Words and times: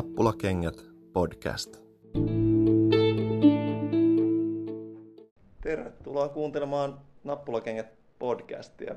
Nappulakengät 0.00 0.86
podcast. 1.12 1.76
Tervetuloa 5.60 6.28
kuuntelemaan 6.28 7.00
Nappulakengät 7.24 7.86
podcastia. 8.18 8.94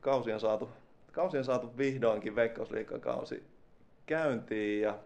Kausi 0.00 0.32
on 0.32 0.40
saatu, 0.40 0.68
kausi 1.12 1.38
on 1.38 1.44
saatu 1.44 1.76
vihdoinkin 1.76 2.36
Veikkausliikakausi 2.36 3.44
käyntiin 4.06 4.82
ja 4.82 4.98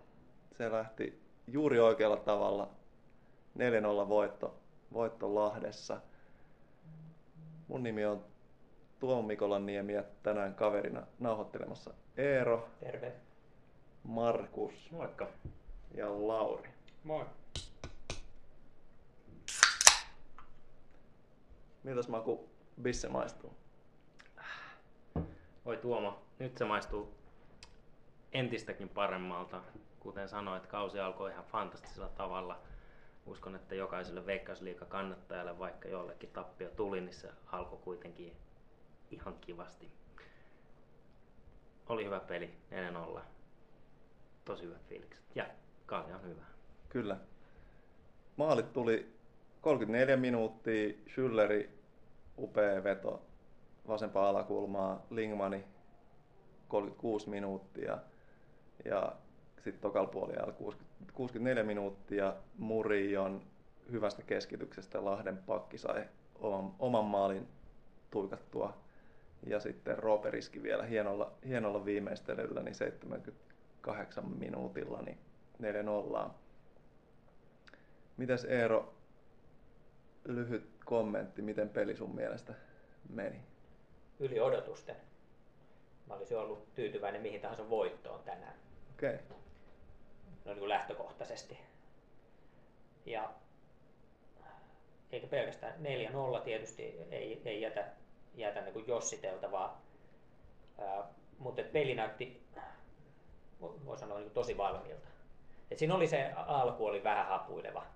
se 0.53 0.73
lähti 0.73 1.23
juuri 1.47 1.81
oikealla 1.81 2.17
tavalla 2.17 2.71
4-0 3.59 4.09
voitto, 4.09 4.55
voitto 4.93 5.35
Lahdessa. 5.35 6.01
Mun 7.69 7.83
nimi 7.83 8.05
on 8.05 8.25
Tuomo 8.99 9.23
Mikolan 9.23 9.67
niemi 9.67 9.93
ja 9.93 10.05
tänään 10.23 10.55
kaverina 10.55 11.07
nauhoittelemassa 11.19 11.95
Eero. 12.17 12.69
Terve. 12.81 13.24
Markus 14.05 14.91
Moikka. 14.91 15.29
ja 15.95 16.29
Lauri. 16.29 16.71
Moi. 17.05 17.27
Miltäs 21.83 22.09
maku 22.09 22.49
bisse 22.83 23.09
maistuu? 23.09 23.55
Oi 25.65 25.77
Tuomo, 25.77 26.23
nyt 26.39 26.59
se 26.59 26.65
maistuu 26.65 27.15
entistäkin 28.33 28.89
paremmalta. 28.89 29.63
Kuten 30.01 30.29
sanoit, 30.29 30.67
kausi 30.67 31.01
alkoi 31.01 31.31
ihan 31.31 31.45
fantastisella 31.45 32.09
tavalla. 32.09 32.61
Uskon, 33.27 33.55
että 33.55 33.75
jokaiselle 33.75 34.27
veikkausliiga 34.27 34.85
kannattajalle, 34.85 35.59
vaikka 35.59 35.89
jollekin 35.89 36.31
tappio 36.31 36.71
tuli, 36.71 37.01
niin 37.01 37.15
se 37.15 37.31
alkoi 37.47 37.79
kuitenkin 37.79 38.37
ihan 39.11 39.35
kivasti. 39.41 39.91
Oli 41.87 42.05
hyvä 42.05 42.21
peli, 42.21 42.57
4-0. 43.17 43.21
Tosi 44.45 44.65
hyvät 44.65 44.85
fiilikset. 44.89 45.25
Ja 45.35 45.47
kausi 45.87 46.13
on 46.13 46.23
hyvä. 46.23 46.43
Kyllä. 46.89 47.17
Maalit 48.37 48.73
tuli 48.73 49.15
34 49.61 50.17
minuuttia, 50.17 50.95
Schülleri 51.09 51.69
upea 52.39 52.85
veto 52.85 53.23
vasempaa 53.89 54.29
alakulmaa, 54.29 55.07
Lingmani 55.11 55.65
36 56.69 57.31
minuuttia 57.31 57.99
ja 58.85 59.13
sitten 59.55 59.81
tokal 59.83 60.07
puolella 60.07 60.53
64 61.13 61.63
minuuttia 61.65 62.35
Murion 62.59 63.43
hyvästä 63.93 64.23
keskityksestä 64.23 65.05
Lahden 65.05 65.37
pakki 65.37 65.79
sai 65.79 66.05
oman, 66.35 66.75
oman 66.79 67.05
maalin 67.05 67.49
tuikattua 68.11 68.77
ja 69.47 69.61
sitten 69.61 69.99
Rooperiski 69.99 70.63
vielä 70.63 70.83
hienolla, 70.83 71.33
hienolla 71.47 71.85
viimeistelyllä 71.85 72.63
niin 72.63 72.75
78 73.85 74.25
minuutilla 74.39 75.03
niin 75.03 75.19
4-0. 76.27 76.31
Mitäs 78.17 78.45
Eero, 78.45 78.95
lyhyt 80.25 80.71
kommentti, 80.85 81.43
miten 81.43 81.69
peli 81.69 81.97
sun 81.97 82.15
mielestä 82.15 82.55
meni? 83.09 83.41
Yli 84.21 84.41
odotusten. 84.41 84.97
Mä 86.07 86.15
olisin 86.15 86.39
ollut 86.39 86.75
tyytyväinen 86.75 87.23
mihin 87.23 87.41
tahansa 87.41 87.71
voittoon 87.71 88.23
tänään. 88.25 88.55
Okei. 88.95 89.15
Okay. 89.15 89.37
No 90.45 90.53
niin 90.53 90.59
kuin 90.59 90.69
lähtökohtaisesti. 90.69 91.59
Ja 93.07 93.35
eikä 95.13 95.27
pelkästään 95.27 95.75
4-0 96.39 96.41
tietysti 96.41 96.83
ei, 97.11 97.43
ei 97.45 97.61
jätä, 97.61 97.87
jätä 98.35 98.61
niin 98.61 98.73
kuin 98.73 98.87
jossiteltavaa. 98.87 99.83
Ää, 100.79 101.05
mutta 101.39 101.63
peli 101.73 101.95
näytti, 101.95 102.43
voi 103.61 103.99
sanoa, 103.99 104.19
niin 104.19 104.31
tosi 104.31 104.57
valmiilta. 104.57 105.09
Et 105.71 105.79
siinä 105.79 105.95
oli 105.95 106.07
se 106.07 106.33
alku 106.37 106.87
oli 106.87 107.05
vähän 107.05 107.27
hapuileva. 107.27 107.87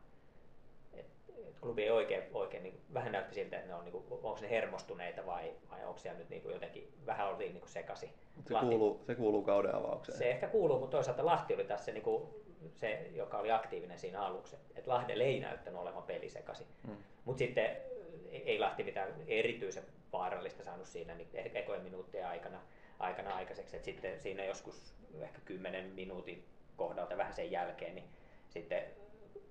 Et, 0.93 1.06
et 1.49 1.59
klubi 1.60 1.82
ei 1.82 1.91
oikein, 1.91 2.22
oikein 2.34 2.62
niin 2.62 2.81
vähän 2.94 3.12
näytti 3.12 3.34
siltä, 3.34 3.56
että 3.56 3.69
ne 3.69 3.75
on, 3.75 3.84
niin 3.84 3.93
kuin, 3.93 4.05
onko 4.10 4.38
ne 4.41 4.50
hermostuneita 4.50 5.27
vai, 5.27 5.53
vai 5.71 5.84
onko 5.84 5.99
siellä 5.99 6.19
nyt 6.19 6.28
niin 6.28 6.43
kuin 6.43 6.53
jotenkin 6.53 6.93
vähän 7.06 7.28
oltiin 7.28 7.55
niin 7.55 7.69
sekaisin. 7.69 8.10
Se 8.49 8.55
kuuluu, 8.60 9.00
se 9.06 9.15
kuuluu 9.15 9.43
kauden 9.43 9.75
avaukseen. 9.75 10.19
Se 10.19 10.31
ehkä 10.31 10.47
kuuluu, 10.47 10.78
mutta 10.78 10.97
toisaalta 10.97 11.27
Lahti 11.27 11.55
oli 11.55 11.65
tässä 11.65 11.93
niin 11.93 12.03
kuin 12.03 12.28
se, 12.75 13.11
joka 13.15 13.38
oli 13.38 13.50
aktiivinen 13.50 13.99
siinä 13.99 14.22
aluksi. 14.22 14.56
Että 14.77 14.91
Lahdelle 14.91 15.25
ei 15.25 15.41
näyttänyt 15.41 15.81
olevan 15.81 16.03
peli 16.03 16.28
sekaisin. 16.28 16.66
Hmm. 16.87 16.97
Mutta 17.25 17.38
sitten 17.38 17.77
ei 18.31 18.59
Lahti 18.59 18.84
mitään 18.84 19.15
erityisen 19.27 19.84
vaarallista 20.12 20.65
saanut 20.65 20.87
siinä 20.87 21.15
niin 21.15 21.28
ekojen 21.34 21.82
minuuttien 21.82 22.27
aikana, 22.27 22.61
aikana 22.98 23.34
aikaiseksi. 23.34 23.76
Et 23.76 23.84
sitten 23.84 24.20
siinä 24.20 24.44
joskus 24.44 24.94
ehkä 25.20 25.41
10 25.44 25.84
minuutin 25.84 26.44
kohdalta 26.76 27.16
vähän 27.16 27.34
sen 27.34 27.50
jälkeen, 27.50 27.94
niin 27.94 28.09
sitten 28.48 28.82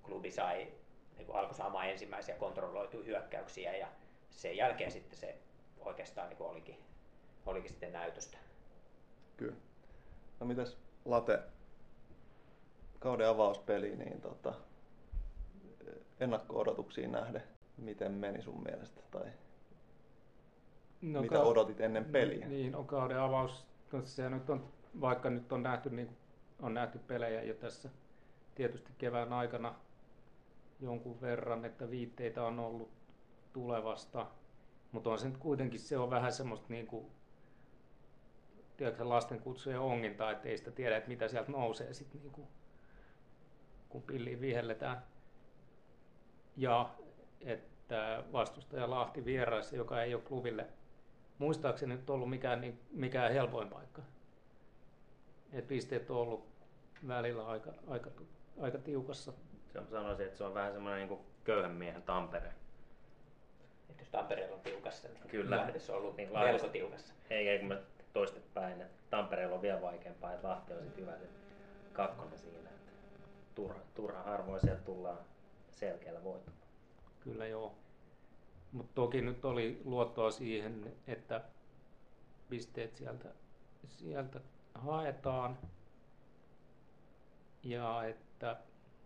klubi 0.02 0.30
sai, 0.30 0.72
niin 1.16 1.26
kuin 1.26 1.36
alkoi 1.36 1.54
saamaan 1.54 1.88
ensimmäisiä 1.88 2.36
kontrolloituja 2.36 3.04
hyökkäyksiä 3.04 3.76
ja 3.76 3.88
sen 4.30 4.56
jälkeen 4.56 4.90
sitten 4.90 5.18
se 5.18 5.38
oikeastaan 5.80 6.28
niin 6.28 6.42
olikin, 6.42 6.78
olikin 7.46 7.70
sitten 7.70 7.92
näytöstä. 7.92 8.38
Kyllä. 9.36 9.56
No 10.40 10.46
mitäs 10.46 10.76
Late, 11.04 11.42
kauden 12.98 13.28
avauspeli, 13.28 13.96
niin 13.96 14.20
tota, 14.20 14.54
ennakko-odotuksiin 16.20 17.12
nähden, 17.12 17.42
miten 17.76 18.12
meni 18.12 18.42
sun 18.42 18.62
mielestä? 18.62 19.00
Tai 19.10 19.26
no, 21.02 21.22
mitä 21.22 21.34
ka- 21.34 21.42
odotit 21.42 21.80
ennen 21.80 22.04
peliä? 22.04 22.48
Niin, 22.48 22.76
on 22.76 22.86
kauden 22.86 23.20
avaus, 23.20 23.66
no, 23.92 24.00
se 24.04 24.30
nyt 24.30 24.50
on, 24.50 24.68
vaikka 25.00 25.30
nyt 25.30 25.52
on 25.52 25.62
nähty, 25.62 25.90
niin, 25.90 26.16
on 26.62 26.74
nähty 26.74 26.98
pelejä 26.98 27.42
jo 27.42 27.54
tässä 27.54 27.88
tietysti 28.54 28.92
kevään 28.98 29.32
aikana 29.32 29.74
jonkun 30.80 31.20
verran, 31.20 31.64
että 31.64 31.90
viitteitä 31.90 32.44
on 32.44 32.60
ollut 32.60 32.90
tulevasta, 33.52 34.26
mutta 34.92 35.10
on 35.10 35.18
se 35.18 35.28
nyt 35.28 35.38
kuitenkin, 35.38 35.80
se 35.80 35.98
on 35.98 36.10
vähän 36.10 36.32
semmoista 36.32 36.66
niin 36.68 36.86
kuin, 36.86 37.06
tiedätkö, 38.76 39.08
lasten 39.08 39.40
kutsujen 39.40 39.80
ongintaa, 39.80 40.30
että 40.30 40.48
ei 40.48 40.58
sitä 40.58 40.70
tiedä, 40.70 40.96
että 40.96 41.08
mitä 41.08 41.28
sieltä 41.28 41.52
nousee 41.52 41.94
sitten 41.94 42.20
niin 42.22 42.32
kuin, 42.32 42.48
kun 43.88 44.02
pilliin 44.02 44.40
vihelletään. 44.40 45.02
Ja 46.56 46.90
että 47.40 48.24
vastustaja 48.32 48.90
Lahti 48.90 49.24
vieraissa, 49.24 49.76
joka 49.76 50.02
ei 50.02 50.14
ole 50.14 50.22
klubille 50.22 50.66
muistaakseni 51.38 51.94
nyt 51.94 52.10
ollut 52.10 52.30
mikään, 52.30 52.60
niin, 52.60 52.80
mikään 52.90 53.32
helpoin 53.32 53.68
paikka. 53.68 54.02
Et 55.52 55.68
pisteet 55.68 56.10
on 56.10 56.16
ollut 56.16 56.46
välillä 57.08 57.46
aika, 57.46 57.70
aika, 57.88 58.10
aika 58.60 58.78
tiukassa. 58.78 59.32
Se 59.72 59.78
on, 59.78 59.86
sanoisin, 59.90 60.26
että 60.26 60.38
se 60.38 60.44
on 60.44 60.54
vähän 60.54 60.72
semmoinen 60.72 61.08
niin 61.08 61.18
köyhän 61.44 61.70
miehen 61.72 62.02
Tampere. 62.02 62.52
Että 63.90 64.02
jos 64.02 64.08
Tampereella 64.08 64.54
on 64.56 64.60
tiukassa, 64.60 65.08
niin 65.08 65.28
Kyllä. 65.28 65.56
Lahdessa 65.56 65.92
on 65.92 65.98
ollut 65.98 66.16
niin 66.16 66.32
melko 66.32 66.68
tiukassa. 66.68 67.14
Ei, 67.30 67.48
ei 67.48 67.58
kun 67.58 67.68
mä 67.68 67.80
toistepäin, 68.12 68.80
että 68.80 69.02
Tampereella 69.10 69.56
on 69.56 69.62
vielä 69.62 69.82
vaikeampaa, 69.82 70.32
että 70.32 70.48
Lahti 70.48 70.72
on 70.72 70.82
sitten 70.82 71.04
hyvä 71.04 71.18
se 71.18 71.26
kakkonen 71.92 72.38
siinä. 72.38 72.70
Että 72.70 72.92
turha, 73.54 73.80
turha 73.94 74.22
harvoin 74.22 74.60
sieltä 74.60 74.82
tullaan 74.82 75.18
selkeällä 75.70 76.24
voitolla. 76.24 76.58
Kyllä 77.20 77.46
joo. 77.46 77.74
Mutta 78.72 78.94
toki 78.94 79.20
nyt 79.20 79.44
oli 79.44 79.82
luottoa 79.84 80.30
siihen, 80.30 80.96
että 81.06 81.44
pisteet 82.48 82.96
sieltä, 82.96 83.28
sieltä 83.86 84.40
haetaan. 84.74 85.58
Ja 87.62 88.04
että, 88.04 88.56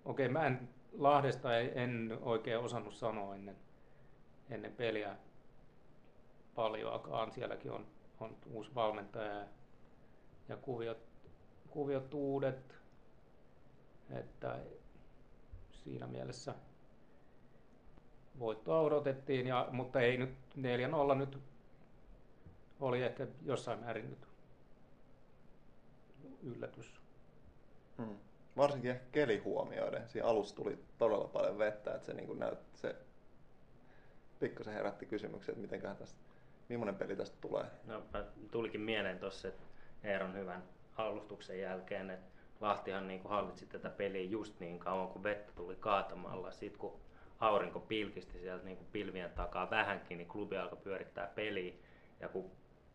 okei 0.05 0.27
okay, 0.27 0.33
mä 0.33 0.47
en 0.47 0.69
Lahdesta 0.99 1.59
en 1.59 2.19
oikein 2.23 2.59
osannut 2.59 2.95
sanoa 2.95 3.35
ennen, 3.35 3.57
ennen 4.51 4.73
peliä 4.73 5.17
paljoakaan. 6.55 7.33
Sielläkin 7.33 7.73
on, 7.73 7.87
on 8.21 8.37
uusi 8.47 8.75
valmentaja 8.75 9.47
ja 10.49 10.57
kuviot, 10.57 10.99
kuviot 11.71 12.15
uudet. 12.15 12.75
Että 14.11 14.59
siinä 15.73 16.07
mielessä 16.07 16.55
voittoa 18.39 18.81
odotettiin, 18.81 19.47
ja, 19.47 19.69
mutta 19.71 20.01
ei 20.01 20.17
nyt 20.17 20.35
4-0 20.59 21.15
nyt 21.15 21.39
oli 22.81 23.03
ehkä 23.03 23.27
jossain 23.45 23.79
määrin 23.79 24.11
nyt 24.11 24.29
yllätys. 26.43 27.01
Hmm. 27.99 28.17
Varsinkin 28.57 28.91
ehkä 28.91 29.05
keli 29.13 29.39
huomioiden. 29.39 30.09
Siinä 30.09 30.29
alussa 30.29 30.57
tuli 30.57 30.79
todella 30.99 31.29
paljon 31.29 31.59
vettä, 31.59 31.95
että 31.95 32.07
se, 32.07 32.15
niin 32.15 32.39
näyt, 32.39 32.59
se 32.75 32.97
pikkasen 34.41 34.75
herätti 34.75 35.07
kysymyksen, 35.07 35.53
että 35.53 35.63
mitenköhän 35.63 35.97
tästä, 35.97 36.19
millainen 36.69 36.95
peli 36.95 37.17
tästä 37.17 37.37
tulee. 37.41 37.65
No, 37.87 38.03
tulikin 38.51 38.81
mieleen 38.81 39.19
tuossa, 39.19 39.49
että 39.49 39.63
Eeron 40.05 40.35
hyvän 40.35 40.63
alustuksen 40.97 41.61
jälkeen, 41.61 42.11
että 42.11 42.33
Lahtihan 42.61 43.09
niin 43.09 43.21
hallitsi 43.25 43.67
tätä 43.67 43.91
peliä 43.91 44.23
just 44.23 44.61
niin 44.61 44.79
kauan, 44.79 45.09
kun 45.09 45.23
vettä 45.23 45.53
tuli 45.57 45.77
kaatamalla. 45.77 46.51
Sitten 46.51 46.81
kun 46.81 47.01
aurinko 47.43 47.81
pilkisti 47.81 48.39
sieltä 48.39 48.65
niin 48.65 48.77
kuin 48.77 48.89
pilvien 48.93 49.31
takaa 49.31 49.71
vähänkin, 49.71 50.19
niin 50.19 50.29
klubi 50.29 50.57
alkoi 50.57 50.79
pyörittää 50.85 51.27
peliä. 51.27 51.73
Ja 52.21 52.29
kun 52.29 52.51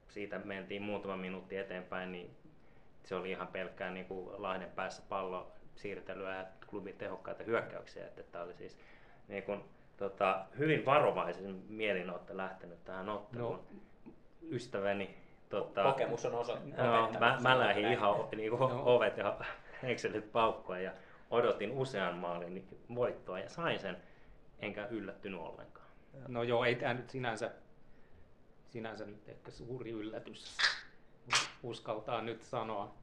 siitä 0.07 0.39
mentiin 0.39 0.81
muutama 0.81 1.17
minuutti 1.17 1.57
eteenpäin, 1.57 2.11
niin 2.11 2.29
se 3.03 3.15
oli 3.15 3.31
ihan 3.31 3.47
pelkkää 3.47 3.91
niin 3.91 4.05
kuin 4.05 4.41
Lahden 4.41 4.71
päässä 4.75 5.03
pallo, 5.09 5.51
siirtelyä 5.75 6.35
ja 6.35 6.45
klubin 6.69 6.97
tehokkaita 6.97 7.43
hyökkäyksiä. 7.43 8.05
Että 8.05 8.23
tämä 8.23 8.43
oli 8.43 8.53
siis 8.53 8.77
niin 9.27 9.43
kuin, 9.43 9.63
tota, 9.97 10.45
hyvin 10.57 10.85
varovaisen 10.85 11.63
mielin 11.69 12.09
olette 12.09 12.37
lähtenyt 12.37 12.85
tähän 12.85 13.09
otteluun. 13.09 13.55
No. 13.55 13.81
Ystäväni 14.51 15.17
Tota, 15.49 15.83
Kokemus 15.83 16.25
on 16.25 16.35
osa. 16.35 16.57
No, 16.77 17.11
mä, 17.19 17.37
mä 17.41 17.59
lähdin 17.59 17.91
ihan 17.91 18.15
niin 18.35 18.49
kuin, 18.49 18.59
no. 18.59 18.81
ovet 18.85 19.17
ja 19.17 19.37
henkselit 19.83 20.31
paukkua 20.31 20.79
ja 20.79 20.91
odotin 21.31 21.71
usean 21.71 22.15
maalin 22.15 22.67
voittoa 22.95 23.39
ja 23.39 23.49
sain 23.49 23.79
sen, 23.79 23.97
enkä 24.59 24.87
yllättynyt 24.87 25.39
ollenkaan. 25.39 25.87
No 26.27 26.43
joo, 26.43 26.65
ei 26.65 26.75
tämä 26.75 26.93
nyt 26.93 27.09
sinänsä, 27.09 27.51
sinänsä 28.69 29.05
nyt 29.05 29.29
ehkä 29.29 29.51
suuri 29.51 29.91
yllätys 29.91 30.57
uskaltaa 31.63 32.21
nyt 32.21 32.43
sanoa. 32.43 32.95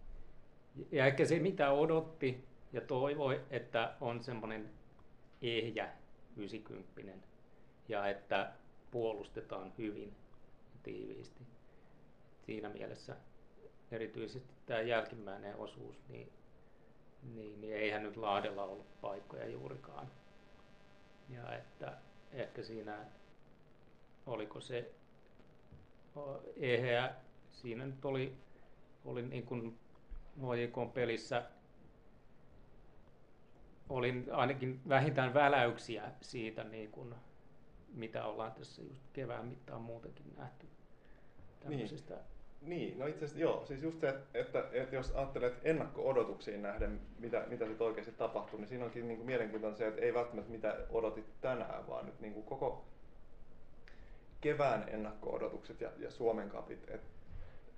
Ja 0.90 1.06
ehkä 1.06 1.24
se 1.24 1.38
mitä 1.38 1.70
odotti 1.70 2.44
ja 2.72 2.80
toivoi, 2.80 3.40
että 3.50 3.94
on 4.00 4.22
semmoinen 4.22 4.70
ehjä 5.42 5.88
90 6.36 7.26
ja 7.88 8.06
että 8.06 8.52
puolustetaan 8.90 9.72
hyvin 9.78 10.16
tiiviisti. 10.82 11.46
Siinä 12.46 12.68
mielessä 12.68 13.16
erityisesti 13.90 14.54
tämä 14.66 14.80
jälkimmäinen 14.80 15.56
osuus, 15.56 15.96
niin, 16.08 16.32
niin, 17.34 17.60
niin 17.60 17.76
eihän 17.76 18.02
nyt 18.02 18.16
Lahdella 18.16 18.64
ollut 18.64 19.00
paikkoja 19.00 19.48
juurikaan. 19.48 20.10
Ja 21.28 21.56
että 21.56 21.98
ehkä 22.32 22.62
siinä, 22.62 22.98
oliko 24.26 24.60
se 24.60 24.94
eheä, 26.56 27.14
siinä 27.50 27.86
nyt 27.86 28.04
oli, 28.04 28.36
oli 29.04 29.22
niin 29.22 29.46
kuin 29.46 29.78
HJK 30.38 30.94
pelissä 30.94 31.50
oli 33.88 34.24
ainakin 34.32 34.80
vähintään 34.88 35.34
väläyksiä 35.34 36.12
siitä, 36.20 36.64
niin 36.64 36.90
kuin, 36.90 37.14
mitä 37.88 38.24
ollaan 38.24 38.52
tässä 38.52 38.82
just 38.82 39.02
kevään 39.12 39.46
mittaan 39.46 39.82
muutenkin 39.82 40.34
nähty 40.36 40.66
tämmöisistä. 41.60 42.14
Niin. 42.14 42.24
Niin, 42.64 42.98
no 42.98 43.06
itse 43.06 43.24
asiassa 43.24 43.40
joo. 43.40 43.66
Siis 43.66 43.82
just 43.82 44.00
se, 44.00 44.08
että, 44.08 44.38
että, 44.38 44.64
että 44.72 44.96
jos 44.96 45.10
ajattelet 45.10 45.54
ennakko-odotuksiin 45.62 46.62
nähden, 46.62 47.00
mitä, 47.18 47.44
mitä 47.48 47.66
sitten 47.66 47.86
oikeasti 47.86 48.12
tapahtuu, 48.12 48.58
niin 48.58 48.68
siinä 48.68 48.84
onkin 48.84 49.08
niin 49.08 49.18
kuin 49.18 49.26
mielenkiintoinen 49.26 49.78
se, 49.78 49.86
että 49.86 50.00
ei 50.00 50.14
välttämättä 50.14 50.52
mitä 50.52 50.76
odotit 50.90 51.40
tänään, 51.40 51.86
vaan 51.86 52.06
nyt 52.06 52.20
niin 52.20 52.34
kuin 52.34 52.46
koko 52.46 52.84
kevään 54.40 54.84
ennakko-odotukset 54.88 55.80
ja, 55.80 55.90
ja 55.98 56.10
Suomen 56.10 56.48
kapit. 56.48 56.90
Et 56.90 57.00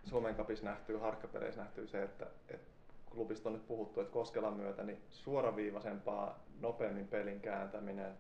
Suomen 0.05 0.35
kapissa 0.35 0.65
nähtyy, 0.65 0.97
harkkapeleissä 0.97 1.61
nähtyy 1.61 1.87
se, 1.87 2.03
että, 2.03 2.27
että 2.49 2.67
klubista 3.11 3.49
on 3.49 3.53
nyt 3.53 3.67
puhuttu, 3.67 4.01
että 4.01 4.13
Koskelan 4.13 4.57
myötä 4.57 4.83
niin 4.83 5.03
suoraviivaisempaa, 5.11 6.45
nopeammin 6.61 7.09
pelin 7.09 7.41
kääntäminen, 7.41 8.15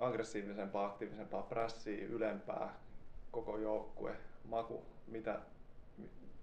aggressiivisempaa, 0.00 0.86
aktiivisempaa 0.86 1.42
prässiä, 1.42 2.06
ylempää 2.06 2.74
koko 3.30 3.58
joukkue, 3.58 4.16
maku, 4.44 4.84
mitä, 5.06 5.40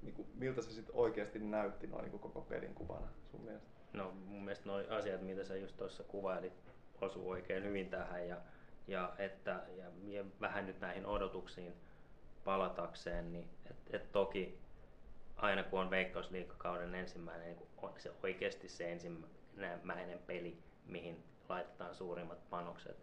niin 0.01 0.15
kuin, 0.15 0.27
miltä 0.35 0.61
se 0.61 0.71
sitten 0.71 0.95
oikeasti 0.95 1.39
näytti 1.39 1.87
noin 1.87 2.05
niin 2.05 2.19
koko 2.19 2.41
pelin 2.41 2.75
kuvana 2.75 3.07
sun 3.31 3.41
mielestä? 3.41 3.69
No 3.93 4.11
mun 4.11 4.43
mielestä 4.43 4.69
nuo 4.69 4.81
asiat, 4.89 5.21
mitä 5.21 5.43
sä 5.43 5.55
just 5.55 5.77
tuossa 5.77 6.03
kuvailit, 6.03 6.53
osuu 7.01 7.29
oikein 7.29 7.63
hyvin 7.63 7.89
tähän 7.89 8.27
ja, 8.27 8.37
ja, 8.87 9.13
että, 9.17 9.63
ja, 9.77 9.85
ja 10.07 10.25
vähän 10.41 10.65
nyt 10.65 10.79
näihin 10.79 11.05
odotuksiin 11.05 11.73
palatakseen, 12.43 13.33
niin 13.33 13.49
et, 13.69 13.75
et 13.89 14.11
toki 14.11 14.59
aina 15.35 15.63
kun 15.63 15.79
on 15.79 15.89
Veikkausliikakauden 15.89 16.95
ensimmäinen, 16.95 17.47
niin 17.47 17.67
on 17.77 17.93
se 17.97 18.11
oikeasti 18.23 18.69
se 18.69 18.91
ensimmäinen 18.91 20.19
peli, 20.27 20.57
mihin 20.85 21.23
laitetaan 21.49 21.95
suurimmat 21.95 22.49
panokset, 22.49 22.97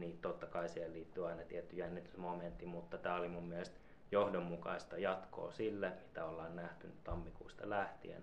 niin 0.00 0.18
totta 0.18 0.46
kai 0.46 0.68
siihen 0.68 0.92
liittyy 0.92 1.28
aina 1.28 1.42
tietty 1.42 1.76
jännitysmomentti, 1.76 2.66
mutta 2.66 2.98
tämä 2.98 3.14
oli 3.16 3.28
mun 3.28 3.48
mielestä 3.48 3.78
johdonmukaista 4.10 4.98
jatkoa 4.98 5.52
sille, 5.52 5.92
mitä 6.08 6.24
ollaan 6.24 6.56
nähty 6.56 6.92
tammikuusta 7.04 7.70
lähtien, 7.70 8.22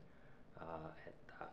että 1.07 1.45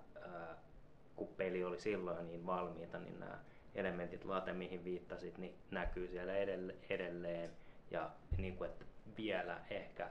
kun 1.17 1.28
peli 1.28 1.64
oli 1.64 1.81
silloin 1.81 2.26
niin 2.26 2.46
valmiita, 2.46 2.99
niin 2.99 3.20
nämä 3.20 3.38
elementit, 3.75 4.25
late, 4.25 4.52
mihin 4.52 4.84
viittasit, 4.84 5.38
niin 5.38 5.58
näkyy 5.70 6.08
siellä 6.08 6.32
edelleen 6.88 7.50
ja 7.90 8.11
niin 8.38 8.56
kuin, 8.56 8.70
että 8.70 8.84
vielä 9.16 9.61
ehkä 9.70 10.11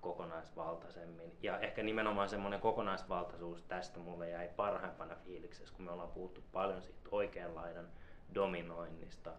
kokonaisvaltaisemmin. 0.00 1.36
Ja 1.42 1.58
ehkä 1.58 1.82
nimenomaan 1.82 2.28
semmoinen 2.28 2.60
kokonaisvaltaisuus 2.60 3.62
tästä 3.62 4.00
mulle 4.00 4.30
jäi 4.30 4.48
parhaimpana 4.56 5.14
fiiliksessä, 5.14 5.74
kun 5.74 5.84
me 5.84 5.90
ollaan 5.90 6.10
puhuttu 6.10 6.44
paljon 6.52 6.82
siitä 6.82 7.08
oikean 7.10 7.54
laidan 7.54 7.88
dominoinnista, 8.34 9.32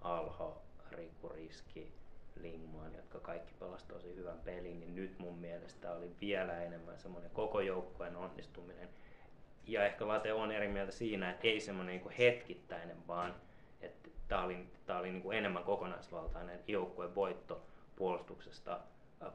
Alho, 0.00 0.62
Riku 0.90 1.28
Riski, 1.28 1.92
Lingman, 2.40 2.94
jotka 2.94 3.20
kaikki 3.20 3.54
pelasivat 3.60 3.94
tosi 3.94 4.16
hyvän 4.16 4.38
pelin, 4.44 4.80
niin 4.80 4.94
nyt 4.94 5.18
mun 5.18 5.38
mielestä 5.38 5.92
oli 5.92 6.10
vielä 6.20 6.62
enemmän 6.62 6.98
semmoinen 6.98 7.30
koko 7.30 7.60
joukkueen 7.60 8.16
onnistuminen. 8.16 8.88
Ja 9.66 9.86
ehkä 9.86 10.08
Late 10.08 10.32
on 10.32 10.52
eri 10.52 10.68
mieltä 10.68 10.92
siinä, 10.92 11.30
että 11.30 11.46
ei 11.46 11.60
semmoinen 11.60 11.96
niin 11.96 12.16
hetkittäinen, 12.18 13.06
vaan 13.08 13.34
että 13.80 14.08
tämä 14.28 14.44
oli, 14.44 14.66
tää 14.86 14.98
oli 14.98 15.10
niin 15.10 15.22
kuin 15.22 15.38
enemmän 15.38 15.64
kokonaisvaltainen 15.64 16.60
joukkueen 16.66 17.14
voitto 17.14 17.66
puolustuksesta, 17.96 18.80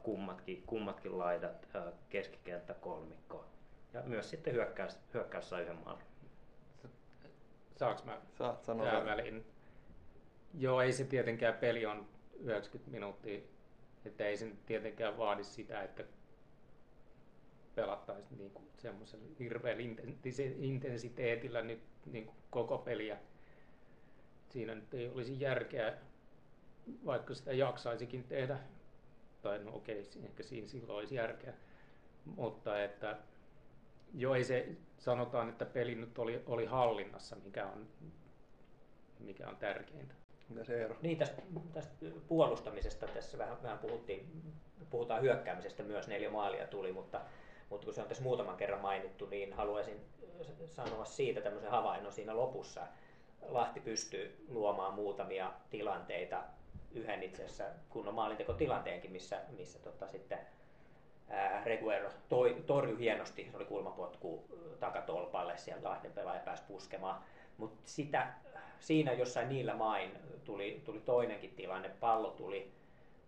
kummatkin, 0.02 0.62
kummatkin 0.66 1.18
laidat, 1.18 1.68
keskikenttä, 2.08 2.74
kolmikko 2.74 3.44
ja 3.92 4.02
myös 4.02 4.30
sitten 4.30 4.54
hyökkäys, 4.54 4.98
hyökkäys 5.14 5.48
sai 5.48 5.62
yhden 5.62 5.78
maalin. 5.84 6.09
Saanko 7.80 8.02
mä 8.04 8.20
Saat 8.38 8.64
sanoa 8.64 9.04
väliin? 9.04 9.46
Joo, 10.58 10.80
ei 10.80 10.92
se 10.92 11.04
tietenkään 11.04 11.54
peli 11.54 11.86
on 11.86 12.08
90 12.40 12.90
minuuttia, 12.90 13.40
että 14.04 14.26
ei 14.26 14.36
se 14.36 14.52
tietenkään 14.66 15.18
vaadi 15.18 15.44
sitä, 15.44 15.82
että 15.82 16.04
pelattaisiin 17.74 18.38
niin 18.38 18.52
semmoisella 18.78 19.24
hirveällä 19.38 19.82
intensiteetillä 20.58 21.62
nyt 21.62 21.80
niin 22.06 22.24
kuin 22.24 22.36
koko 22.50 22.78
peliä. 22.78 23.18
Siinä 24.48 24.74
nyt 24.74 24.94
ei 24.94 25.08
olisi 25.08 25.40
järkeä, 25.40 25.98
vaikka 27.06 27.34
sitä 27.34 27.52
jaksaisikin 27.52 28.24
tehdä, 28.24 28.58
tai 29.42 29.58
no 29.58 29.74
okei, 29.74 30.04
ehkä 30.24 30.42
siinä 30.42 30.68
silloin 30.68 30.98
olisi 30.98 31.14
järkeä, 31.14 31.54
mutta 32.24 32.82
että 32.82 33.16
jo 34.14 34.34
ei 34.34 34.44
se, 34.44 34.68
sanotaan, 34.98 35.48
että 35.48 35.64
peli 35.64 35.94
nyt 35.94 36.18
oli, 36.18 36.42
oli 36.46 36.66
hallinnassa, 36.66 37.36
mikä 37.44 37.66
on, 37.66 37.86
mikä 39.20 39.48
on 39.48 39.56
tärkeintä. 39.56 40.14
Mitä 40.48 40.64
se 40.64 40.84
ero? 40.84 40.96
Niin, 41.02 41.18
tästä, 41.18 41.42
tästä 41.72 42.06
puolustamisesta 42.28 43.06
tässä 43.06 43.38
vähän, 43.38 43.62
vähän 43.62 43.78
puhuttiin, 43.78 44.42
puhutaan 44.90 45.22
hyökkäämisestä 45.22 45.82
myös, 45.82 46.08
neljä 46.08 46.30
maalia 46.30 46.66
tuli, 46.66 46.92
mutta, 46.92 47.20
mutta 47.70 47.84
kun 47.84 47.94
se 47.94 48.02
on 48.02 48.08
tässä 48.08 48.22
muutaman 48.22 48.56
kerran 48.56 48.80
mainittu, 48.80 49.26
niin 49.26 49.52
haluaisin 49.52 50.00
sanoa 50.66 51.04
siitä 51.04 51.40
tämmöisen 51.40 51.70
havainnon 51.70 52.12
siinä 52.12 52.36
lopussa. 52.36 52.86
Lahti 53.42 53.80
pystyy 53.80 54.44
luomaan 54.48 54.94
muutamia 54.94 55.52
tilanteita, 55.70 56.42
yhden 56.92 57.22
itse 57.22 57.44
asiassa 57.44 57.64
kunnon 57.88 58.14
maalintekotilanteenkin, 58.14 59.12
missä, 59.12 59.40
missä 59.56 59.78
tota 59.78 60.08
sitten 60.08 60.38
Reguero 61.64 62.10
toi, 62.28 62.62
torjui 62.66 62.98
hienosti, 62.98 63.48
se 63.50 63.56
oli 63.56 63.64
kulmapotku 63.64 64.44
takatolpalle, 64.80 65.58
siellä 65.58 65.88
Lahden 65.88 66.12
pelaaja 66.12 66.40
pääsi 66.40 66.62
puskemaan. 66.68 67.22
Mutta 67.56 67.90
siinä 68.80 69.12
jossain 69.12 69.48
niillä 69.48 69.74
main 69.74 70.10
tuli, 70.44 70.82
tuli 70.84 71.00
toinenkin 71.00 71.50
tilanne, 71.50 71.88
pallo 71.88 72.30
tuli, 72.30 72.72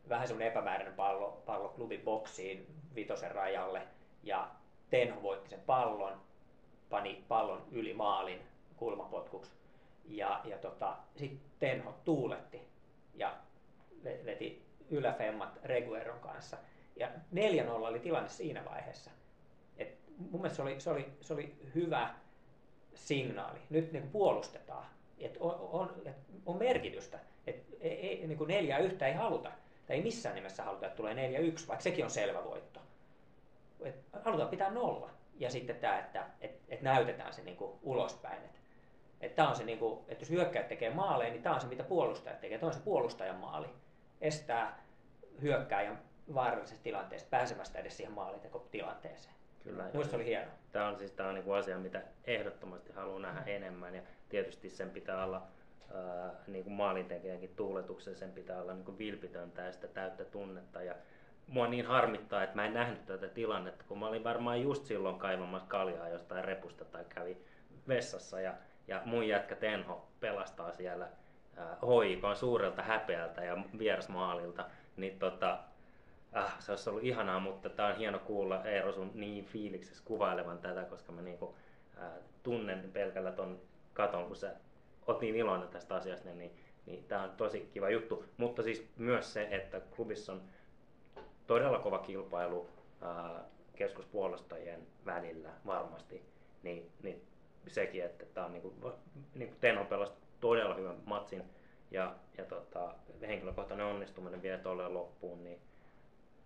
vähän 0.08 0.28
semmoinen 0.28 0.52
epämääräinen 0.52 0.94
pallo, 0.94 1.42
pallo 1.46 1.68
klubin 1.68 2.00
boksiin 2.00 2.66
vitosen 2.94 3.30
rajalle 3.30 3.82
ja 4.22 4.50
Tenho 4.90 5.22
voitti 5.22 5.50
sen 5.50 5.60
pallon, 5.66 6.20
pani 6.90 7.24
pallon 7.28 7.62
yli 7.70 7.94
maalin 7.94 8.42
kulmapotkuksi 8.76 9.52
ja, 10.04 10.40
ja 10.44 10.58
tota, 10.58 10.96
sitten 11.16 11.40
Tenho 11.58 11.94
tuuletti 12.04 12.60
ja 13.14 13.36
veti 14.04 14.62
yläfemmat 14.90 15.58
Regueron 15.64 16.20
kanssa. 16.20 16.56
Ja 16.96 17.08
4-0 17.08 17.10
oli 17.70 17.98
tilanne 17.98 18.28
siinä 18.28 18.64
vaiheessa. 18.64 19.10
Et 19.78 19.98
mun 20.18 20.40
mielestä 20.40 20.56
se 20.56 20.62
oli, 20.62 20.80
se, 20.80 20.90
oli, 20.90 21.12
se 21.20 21.34
oli 21.34 21.54
hyvä 21.74 22.14
signaali. 22.94 23.58
Nyt 23.70 23.92
niin 23.92 24.10
puolustetaan 24.10 24.86
että 25.24 25.38
on, 25.40 25.68
on, 25.72 25.92
että 25.96 26.22
on 26.46 26.56
merkitystä. 26.56 27.18
Että 27.46 27.76
ei, 27.80 28.08
ei, 28.08 28.26
niin 28.26 28.38
kuin 28.38 28.48
neljä 28.48 28.78
yhtä 28.78 29.06
ei 29.06 29.14
haluta. 29.14 29.52
Tai 29.86 29.96
ei 29.96 30.02
missään 30.02 30.34
nimessä 30.34 30.62
haluta, 30.62 30.86
että 30.86 30.96
tulee 30.96 31.14
neljä 31.14 31.38
yksi, 31.38 31.68
vaikka 31.68 31.82
sekin 31.82 32.04
on 32.04 32.10
selvä 32.10 32.44
voitto. 32.44 32.80
Et 33.84 33.94
halutaan 34.24 34.48
pitää 34.48 34.70
nolla. 34.70 35.10
Ja 35.38 35.50
sitten 35.50 35.76
tämä, 35.76 35.98
että 35.98 36.26
et, 36.40 36.60
et 36.68 36.82
näytetään 36.82 37.32
se 37.32 37.42
niin 37.42 37.56
kuin 37.56 37.72
ulospäin. 37.82 38.44
Että 38.44 38.58
et 39.20 39.34
tämä 39.34 39.48
on 39.48 39.56
se, 39.56 39.64
niin 39.64 39.78
kuin, 39.78 40.00
että 40.08 40.22
jos 40.22 40.30
hyökkäjät 40.30 40.68
tekee 40.68 40.90
maaleja, 40.90 41.30
niin 41.30 41.42
tämä 41.42 41.54
on 41.54 41.60
se, 41.60 41.66
mitä 41.66 41.84
puolustajat 41.84 42.40
tekee. 42.40 42.58
Tämä 42.58 42.68
on 42.68 42.74
se 42.74 42.80
puolustajan 42.84 43.36
maali. 43.36 43.66
Estää 44.20 44.82
hyökkääjän 45.42 46.02
vaarallisesta 46.34 46.82
tilanteesta 46.82 47.30
pääsemästä 47.30 47.78
edes 47.78 47.96
siihen 47.96 48.12
maalitekotilanteeseen. 48.12 49.34
Kyllä. 49.62 49.90
Muista 49.94 50.16
oli 50.16 50.24
hieno. 50.24 50.50
Tämä 50.72 50.88
on 50.88 50.98
siis 50.98 51.12
tämä 51.12 51.28
on 51.28 51.34
niinku 51.34 51.52
asia, 51.52 51.78
mitä 51.78 52.02
ehdottomasti 52.24 52.92
haluan 52.92 53.22
nähdä 53.22 53.42
enemmän 53.46 53.94
ja 53.94 54.02
tietysti 54.28 54.70
sen 54.70 54.90
pitää 54.90 55.24
olla 55.24 55.42
ää, 55.94 56.32
niin 56.46 56.64
kuin 56.64 56.74
maalintekijänkin 56.74 57.56
tuuletuksen, 57.56 58.16
sen 58.16 58.32
pitää 58.32 58.62
olla 58.62 58.74
niin 58.74 58.84
kuin 58.84 58.98
vilpitöntä 58.98 59.62
ja 59.62 59.72
sitä 59.72 59.88
täyttä 59.88 60.24
tunnetta. 60.24 60.82
Ja 60.82 60.94
mua 61.46 61.68
niin 61.68 61.86
harmittaa, 61.86 62.42
että 62.42 62.56
mä 62.56 62.66
en 62.66 62.74
nähnyt 62.74 63.06
tätä 63.06 63.28
tilannetta, 63.28 63.84
kun 63.88 63.98
mä 63.98 64.08
olin 64.08 64.24
varmaan 64.24 64.62
just 64.62 64.84
silloin 64.84 65.18
kaivamassa 65.18 65.68
kaljaa 65.68 66.08
jostain 66.08 66.44
repusta 66.44 66.84
tai 66.84 67.04
kävi 67.08 67.36
vessassa 67.88 68.40
ja, 68.40 68.54
ja 68.88 69.02
mun 69.04 69.28
jätkä 69.28 69.56
Tenho 69.56 70.08
pelastaa 70.20 70.72
siellä 70.72 71.08
hoikon 71.82 72.36
suurelta 72.36 72.82
häpeältä 72.82 73.44
ja 73.44 73.56
vierasmaalilta, 73.78 74.64
niin 74.96 75.18
tota, 75.18 75.58
Ah, 76.32 76.60
se 76.60 76.72
olisi 76.72 76.90
ollut 76.90 77.04
ihanaa, 77.04 77.40
mutta 77.40 77.68
tämä 77.68 77.88
on 77.88 77.96
hieno 77.96 78.18
kuulla 78.18 78.64
Eero 78.64 78.92
sun 78.92 79.10
niin 79.14 79.44
fiiliksessä 79.44 80.02
kuvailevan 80.04 80.58
tätä, 80.58 80.84
koska 80.84 81.12
mä 81.12 81.22
niinku, 81.22 81.54
äh, 82.02 82.10
tunnen 82.42 82.90
pelkällä 82.92 83.32
ton 83.32 83.60
katon, 83.94 84.26
kun 84.26 84.36
sä 84.36 84.54
oot 85.06 85.20
niin 85.20 85.36
iloinen 85.36 85.68
tästä 85.68 85.94
asiasta, 85.94 86.30
niin, 86.30 86.56
niin 86.86 87.04
tämä 87.04 87.22
on 87.22 87.30
tosi 87.30 87.68
kiva 87.72 87.90
juttu. 87.90 88.24
Mutta 88.36 88.62
siis 88.62 88.88
myös 88.96 89.32
se, 89.32 89.48
että 89.50 89.80
klubissa 89.80 90.32
on 90.32 90.42
todella 91.46 91.78
kova 91.78 91.98
kilpailu 91.98 92.70
äh, 93.02 93.42
keskuspuolustajien 93.74 94.86
välillä 95.06 95.50
varmasti, 95.66 96.22
niin, 96.62 96.90
niin 97.02 97.22
sekin, 97.66 98.04
että 98.04 98.26
tämä 98.34 98.46
on 98.46 98.52
niinku, 98.52 98.74
niinku 99.34 99.56
Tenho 99.60 99.84
pelasi 99.84 100.12
todella 100.40 100.74
hyvän 100.74 100.96
matsin 101.04 101.42
ja, 101.90 102.14
ja 102.38 102.44
tota, 102.44 102.94
henkilökohtainen 103.20 103.86
onnistuminen 103.86 104.42
vielä 104.42 104.58
tuolle 104.58 104.88
loppuun, 104.88 105.44
niin 105.44 105.60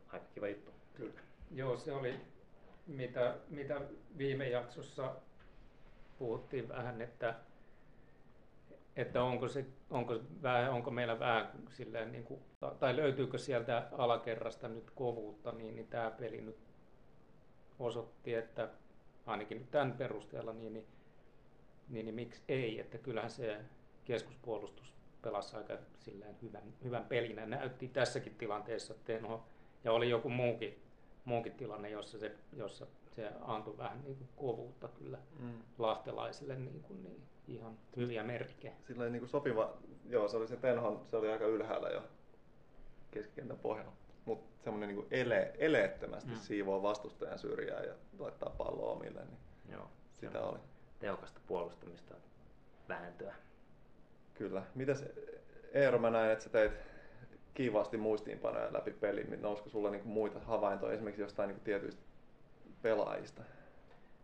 aika 0.08 0.26
kiva 0.34 0.48
juttu. 0.48 0.72
Kyllä. 0.94 1.20
Joo, 1.50 1.76
se 1.76 1.92
oli 1.92 2.20
mitä, 2.86 3.36
mitä 3.48 3.80
viime 4.18 4.48
jaksossa 4.48 5.14
puhuttiin 6.18 6.68
vähän, 6.68 7.02
että, 7.02 7.34
että 8.96 9.22
onko, 9.22 9.48
se, 9.48 9.66
onko, 9.90 10.20
vähän, 10.42 10.72
onko 10.72 10.90
meillä 10.90 11.18
vähän 11.18 11.52
silleen, 11.70 12.12
niin 12.12 12.24
kuin, 12.24 12.40
tai 12.80 12.96
löytyykö 12.96 13.38
sieltä 13.38 13.88
alakerrasta 13.92 14.68
nyt 14.68 14.90
kovuutta, 14.90 15.52
niin, 15.52 15.76
niin 15.76 15.88
tämä 15.88 16.10
peli 16.10 16.40
nyt 16.40 16.58
osoitti, 17.78 18.34
että 18.34 18.68
ainakin 19.26 19.58
nyt 19.58 19.70
tämän 19.70 19.92
perusteella, 19.92 20.52
niin, 20.52 20.72
niin, 20.72 20.86
niin, 21.88 22.06
niin 22.06 22.14
miksi 22.14 22.42
ei, 22.48 22.80
että 22.80 22.98
kyllähän 22.98 23.30
se 23.30 23.60
keskuspuolustus 24.04 24.94
pelasi 25.22 25.56
aika 25.56 25.78
silleen 25.98 26.36
hyvän, 26.42 26.74
hyvän 26.84 27.04
pelinä. 27.04 27.46
Näytti 27.46 27.88
tässäkin 27.88 28.34
tilanteessa, 28.34 28.94
että 28.94 29.06
Tenho 29.06 29.44
ja 29.86 29.92
oli 29.92 30.10
joku 30.10 30.28
muukin, 30.28 30.82
muukin 31.24 31.52
tilanne, 31.52 31.90
jossa 31.90 32.18
se, 32.18 32.32
jossa 32.52 32.86
se 33.16 33.32
antoi 33.40 33.78
vähän 33.78 34.02
niin 34.04 34.16
kuin 34.16 34.28
kovuutta 34.36 34.88
kyllä 34.88 35.18
mm. 35.38 35.62
lahtelaisille 35.78 36.56
niin 36.56 36.82
kuin, 36.82 37.02
niin 37.02 37.22
ihan 37.48 37.78
hyviä 37.96 38.22
merkkejä. 38.22 38.72
Silleen 38.86 39.12
niin 39.12 39.20
kuin 39.20 39.30
sopiva, 39.30 39.76
joo 40.08 40.28
se 40.28 40.36
oli 40.36 40.48
se 40.48 40.56
Tenhon, 40.56 41.00
se 41.04 41.16
oli 41.16 41.32
aika 41.32 41.46
ylhäällä 41.46 41.88
jo 41.88 42.02
keskikentän 43.10 43.58
pohjalla. 43.58 43.92
Mutta 44.24 44.64
semmoinen 44.64 44.88
niin 44.88 45.06
ele, 45.10 45.52
eleettömästi 45.58 46.30
mm. 46.30 46.36
siivoo 46.36 46.82
vastustajan 46.82 47.38
syrjää 47.38 47.82
ja 47.82 47.94
laittaa 48.18 48.50
palloa 48.50 48.92
omille, 48.92 49.24
niin 49.24 49.38
joo, 49.72 49.90
sitä 50.14 50.40
oli. 50.40 50.58
Tehokasta 50.98 51.40
puolustamista 51.46 52.14
vähentyä. 52.88 53.34
Kyllä. 54.34 54.62
Mitäs 54.74 55.04
Eero, 55.72 55.98
mä 55.98 56.10
näin, 56.10 56.30
että 56.30 56.44
sä 56.44 56.50
teit 56.50 56.72
kivasti 57.56 57.96
muistiinpanoja 57.96 58.72
läpi 58.72 58.90
pelin, 58.90 59.30
niin 59.30 59.46
olisiko 59.46 59.68
sulla 59.68 59.90
niinku 59.90 60.08
muita 60.08 60.40
havaintoja 60.40 60.92
esimerkiksi 60.92 61.22
jostain 61.22 61.48
niinku 61.48 61.64
tietyistä 61.64 62.02
pelaajista? 62.82 63.42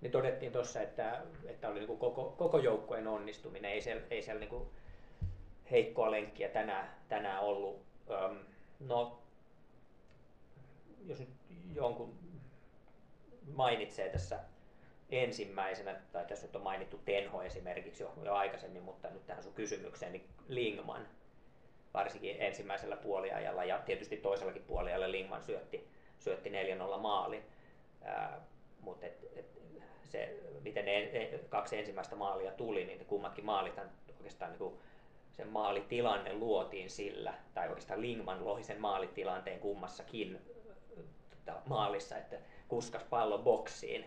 Niin 0.00 0.12
todettiin 0.12 0.52
tuossa, 0.52 0.80
että, 0.80 1.22
että 1.46 1.68
oli 1.68 1.78
niinku 1.78 1.96
koko, 1.96 2.34
koko 2.38 2.58
joukkueen 2.58 3.08
onnistuminen, 3.08 3.70
ei 3.70 3.82
siellä, 3.82 4.02
ei 4.10 4.22
siellä 4.22 4.40
niinku 4.40 4.70
heikkoa 5.70 6.10
lenkkiä 6.10 6.48
tänään, 6.48 6.94
tänään 7.08 7.40
ollut. 7.40 7.82
Öm, 8.10 8.36
no, 8.80 9.22
jos 11.06 11.20
nyt 11.20 11.28
jonkun 11.74 12.14
mainitsee 13.54 14.08
tässä 14.08 14.38
ensimmäisenä, 15.10 15.96
tai 16.12 16.24
tässä 16.24 16.46
nyt 16.46 16.56
on 16.56 16.62
mainittu 16.62 17.00
Tenho 17.04 17.42
esimerkiksi 17.42 18.02
jo, 18.02 18.12
jo 18.24 18.34
aikaisemmin, 18.34 18.82
mutta 18.82 19.10
nyt 19.10 19.26
tähän 19.26 19.42
sun 19.42 19.54
kysymykseen, 19.54 20.12
niin 20.12 20.28
Lingman– 20.48 21.06
varsinkin 21.94 22.36
ensimmäisellä 22.38 22.96
puoliajalla 22.96 23.64
ja 23.64 23.78
tietysti 23.78 24.16
toisellakin 24.16 24.62
puoliajalla 24.62 25.10
Lingman 25.10 25.42
syötti, 25.42 25.88
syötti 26.18 26.50
4-0 26.94 26.98
maali. 26.98 27.42
mutta 28.80 29.06
et, 29.06 29.18
et, 29.36 29.46
se, 30.04 30.38
miten 30.62 30.84
ne 30.84 30.98
e, 30.98 31.38
kaksi 31.48 31.78
ensimmäistä 31.78 32.16
maalia 32.16 32.52
tuli, 32.52 32.84
niin 32.84 33.06
kummatkin 33.06 33.44
maalit 33.44 33.78
oikeastaan 34.16 34.50
niin 34.50 34.58
kuin 34.58 34.74
sen 35.32 35.48
maalitilanne 35.48 36.32
luotiin 36.32 36.90
sillä, 36.90 37.34
tai 37.54 37.68
oikeastaan 37.68 38.00
Lingman 38.00 38.44
lohi 38.44 38.64
sen 38.64 38.80
maalitilanteen 38.80 39.60
kummassakin 39.60 40.38
tota, 41.30 41.60
maalissa, 41.66 42.16
että 42.16 42.36
kuskas 42.68 43.04
pallon 43.04 43.42
boksiin. 43.42 44.04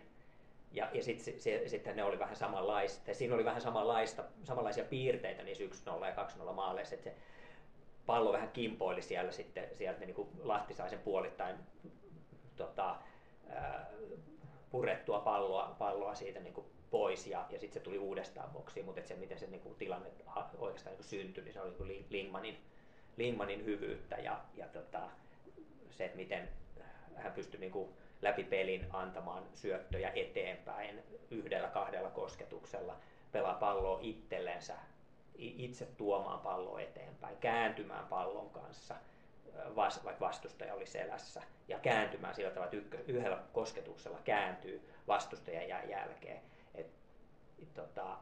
Ja, 0.71 0.89
ja 0.93 1.03
sitten 1.03 1.33
sit, 1.67 1.85
ne 1.95 2.03
oli 2.03 2.19
vähän 2.19 2.35
samanlaista, 2.35 3.13
siinä 3.13 3.35
oli 3.35 3.45
vähän 3.45 3.61
samanlaista, 3.61 4.23
samanlaisia 4.43 4.83
piirteitä 4.83 5.43
niissä 5.43 5.63
1-0 5.63 6.05
ja 6.05 6.47
2-0 6.49 6.53
maaleissa, 6.53 6.95
että 6.95 7.03
se, 7.03 7.15
pallo 8.05 8.33
vähän 8.33 8.51
kimpoili 8.51 9.01
siellä 9.01 9.31
sitten, 9.31 9.69
sieltä 9.73 9.99
niin 9.99 10.15
kuin 10.15 10.29
Lahti 10.43 10.73
sai 10.73 10.89
sen 10.89 10.99
puolittain 10.99 11.55
tota, 12.55 12.95
purettua 14.69 15.19
palloa, 15.19 15.75
palloa 15.79 16.15
siitä 16.15 16.39
niin 16.39 16.53
kuin 16.53 16.67
pois 16.91 17.27
ja, 17.27 17.45
ja 17.49 17.59
sitten 17.59 17.73
se 17.73 17.83
tuli 17.83 17.97
uudestaan 17.97 18.49
boksiin, 18.49 18.85
mutta 18.85 19.07
se 19.07 19.15
miten 19.15 19.39
se 19.39 19.47
niin 19.47 19.61
kuin, 19.61 19.75
tilanne 19.75 20.09
oikeastaan 20.57 20.91
niin 20.91 20.97
kuin 20.97 21.09
syntyi, 21.09 21.43
niin 21.43 21.53
se 21.53 21.61
oli 21.61 21.87
niin 21.87 22.05
Lingmanin, 22.09 22.57
Lingmanin 23.17 23.65
hyvyyttä 23.65 24.15
ja, 24.15 24.39
ja 24.55 24.67
tota, 24.67 25.09
se, 25.91 26.05
että 26.05 26.17
miten 26.17 26.49
hän 27.15 27.33
pystyi 27.33 27.59
niin 27.59 27.71
kuin, 27.71 27.89
läpi 28.21 28.43
pelin 28.43 28.85
antamaan 28.89 29.43
syöttöjä 29.53 30.11
eteenpäin 30.15 31.03
yhdellä 31.31 31.67
kahdella 31.67 32.09
kosketuksella, 32.09 32.97
pelaa 33.31 33.53
palloa 33.53 33.99
itsellensä 34.01 34.75
itse 35.37 35.85
tuomaan 35.85 36.39
palloa 36.39 36.81
eteenpäin, 36.81 37.37
kääntymään 37.37 38.07
pallon 38.07 38.49
kanssa, 38.49 38.95
vaikka 39.75 40.19
vastustaja 40.19 40.73
oli 40.73 40.85
selässä, 40.85 41.41
ja 41.67 41.79
kääntymään 41.79 42.35
sillä 42.35 42.51
tavalla, 42.51 42.71
että 42.73 42.97
yhdellä 43.07 43.43
kosketuksella 43.53 44.19
kääntyy 44.23 44.89
vastustajan 45.07 45.89
jälkeen. 45.89 46.41
Et, 46.75 46.87
et, 47.61 47.73
tota, 47.73 48.17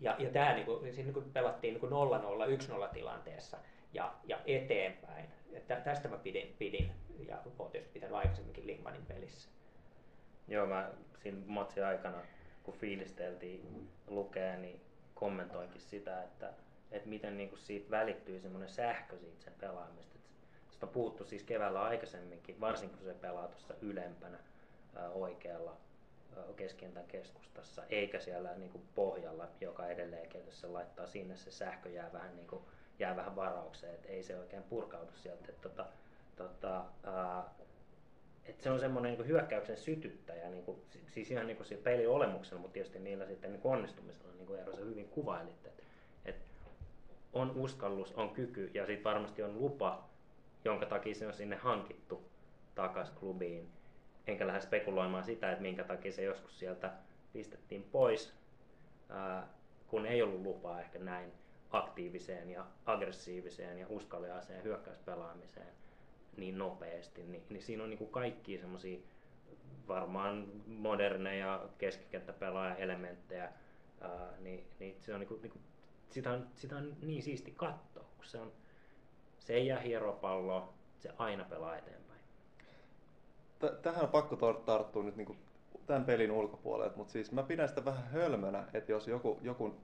ja, 0.00 0.16
ja 0.18 0.30
tämä 0.30 0.54
niinku, 0.54 0.78
siinä 0.78 1.02
niinku 1.02 1.22
pelattiin 1.32 1.74
niinku 1.74 1.86
0-0, 1.86 2.86
1-0 2.86 2.88
tilanteessa 2.92 3.58
ja, 3.92 4.14
ja 4.24 4.38
eteenpäin. 4.46 5.28
Et 5.52 5.66
tästä 5.84 6.08
mä 6.08 6.16
pidin, 6.16 6.56
pidin 6.58 6.92
ja 7.28 7.38
olen 7.58 7.72
tietysti 7.72 7.92
pitänyt 7.92 8.16
aikaisemminkin 8.16 8.66
Lihmanin 8.66 9.06
pelissä. 9.06 9.50
Joo, 10.48 10.66
mä 10.66 10.90
siinä 11.22 11.38
matsin 11.46 11.84
aikana, 11.84 12.22
kun 12.62 12.74
fiilisteltiin 12.74 13.88
lukea, 14.06 14.56
niin 14.56 14.80
kommentoinkin 15.20 15.80
sitä, 15.80 16.22
että, 16.22 16.52
että 16.90 17.08
miten 17.08 17.36
niin 17.36 17.48
kuin 17.48 17.58
siitä 17.58 17.90
välittyy 17.90 18.40
semmoinen 18.40 18.68
sähkö 18.68 19.18
siitä 19.18 19.44
sen 19.44 19.54
pelaamista. 19.60 20.18
Sitä 20.70 20.86
on 20.86 20.92
puhuttu 20.92 21.24
siis 21.24 21.42
keväällä 21.42 21.82
aikaisemminkin, 21.82 22.60
varsinkin 22.60 22.98
kun 22.98 23.06
se 23.06 23.14
pelaa 23.14 23.48
tuossa 23.48 23.74
ylempänä 23.80 24.38
oikealla 25.12 25.76
keskentän 26.56 27.06
keskustassa, 27.06 27.82
eikä 27.90 28.20
siellä 28.20 28.54
niin 28.54 28.70
kuin 28.70 28.84
pohjalla, 28.94 29.48
joka 29.60 29.86
edelleenkin, 29.86 30.46
jos 30.46 30.64
laittaa 30.64 31.06
sinne, 31.06 31.36
se 31.36 31.50
sähkö 31.50 31.88
jää 31.88 32.12
vähän, 32.12 32.36
niin 32.36 32.46
kuin, 32.46 32.62
jää 32.98 33.16
vähän 33.16 33.36
varaukseen, 33.36 33.94
että 33.94 34.08
ei 34.08 34.22
se 34.22 34.38
oikein 34.38 34.62
purkaudu 34.62 35.12
sieltä. 35.12 35.44
Että, 35.48 35.68
tota, 35.68 35.86
tota, 36.36 36.84
ää, 37.04 37.44
että 38.44 38.62
se 38.62 38.70
on 38.70 38.80
semmoinen 38.80 39.12
niin 39.12 39.26
hyökkäyksen 39.26 39.76
sytyttäjä, 39.76 40.50
niin 40.50 40.64
kuin, 40.64 40.82
siis 41.08 41.30
ihan 41.30 41.46
niin 41.46 41.56
kuin 41.56 41.78
pelin 41.82 42.08
olemuksella, 42.08 42.60
mutta 42.60 42.72
tietysti 42.72 42.98
niillä 42.98 43.26
sitten 43.26 43.52
niin 43.52 43.60
onnistumisella, 43.64 44.32
niin 44.32 44.46
kuin 44.46 44.58
Eero 44.58 44.76
se 44.76 44.84
hyvin 44.84 45.08
kuvailit, 45.08 45.66
että, 45.66 45.82
että 46.24 46.50
on 47.32 47.50
uskallus, 47.50 48.12
on 48.12 48.30
kyky 48.30 48.70
ja 48.74 48.86
sitten 48.86 49.04
varmasti 49.04 49.42
on 49.42 49.58
lupa, 49.58 50.08
jonka 50.64 50.86
takia 50.86 51.14
se 51.14 51.26
on 51.26 51.32
sinne 51.32 51.56
hankittu 51.56 52.30
takas 52.74 53.10
klubiin. 53.10 53.68
Enkä 54.26 54.46
lähde 54.46 54.60
spekuloimaan 54.60 55.24
sitä, 55.24 55.50
että 55.50 55.62
minkä 55.62 55.84
takia 55.84 56.12
se 56.12 56.22
joskus 56.22 56.58
sieltä 56.58 56.92
pistettiin 57.32 57.82
pois, 57.82 58.34
ää, 59.08 59.48
kun 59.86 60.06
ei 60.06 60.22
ollut 60.22 60.42
lupaa 60.42 60.80
ehkä 60.80 60.98
näin 60.98 61.32
aktiiviseen 61.70 62.50
ja 62.50 62.66
aggressiiviseen 62.86 63.78
ja 63.78 63.86
uskaliaiseen 63.88 64.64
hyökkäyspelaamiseen 64.64 65.66
niin 66.36 66.58
nopeasti, 66.58 67.22
niin, 67.22 67.42
niin 67.50 67.62
siinä 67.62 67.82
on 67.82 67.90
niin 67.90 67.98
kuin 67.98 68.10
kaikki 68.10 68.58
semmoisia 68.58 68.98
varmaan 69.88 70.46
moderneja 70.66 71.68
keskikenttäpelaaja 71.78 72.76
elementtejä, 72.76 73.52
ää, 74.00 74.32
niin, 74.40 74.66
niin, 74.78 74.96
se 75.00 75.14
on, 75.14 75.20
niin 75.20 75.28
kuin, 75.28 75.42
niin 75.42 75.52
kuin, 75.52 75.62
sitä, 76.10 76.30
on, 76.30 76.46
sitä 76.56 76.76
on 76.76 76.96
niin 77.02 77.22
siisti 77.22 77.50
katsoa, 77.50 78.04
kun 78.16 78.24
se, 78.24 78.38
on, 78.38 78.52
se 79.38 79.52
ei 79.52 79.66
jää 79.66 79.80
hieropalloa, 79.80 80.72
se 80.98 81.10
aina 81.18 81.44
pelaa 81.44 81.76
eteenpäin. 81.76 82.20
Tähän 83.82 84.02
on 84.02 84.08
pakko 84.08 84.36
tarttua 84.66 85.02
nyt 85.02 85.16
niin 85.16 85.26
kuin 85.26 85.38
tämän 85.86 86.04
pelin 86.04 86.30
ulkopuolelle, 86.30 86.96
mutta 86.96 87.12
siis 87.12 87.32
mä 87.32 87.42
pidän 87.42 87.68
sitä 87.68 87.84
vähän 87.84 88.04
hölmönä, 88.04 88.64
että 88.74 88.92
jos 88.92 89.08
joku, 89.08 89.38
joku 89.42 89.74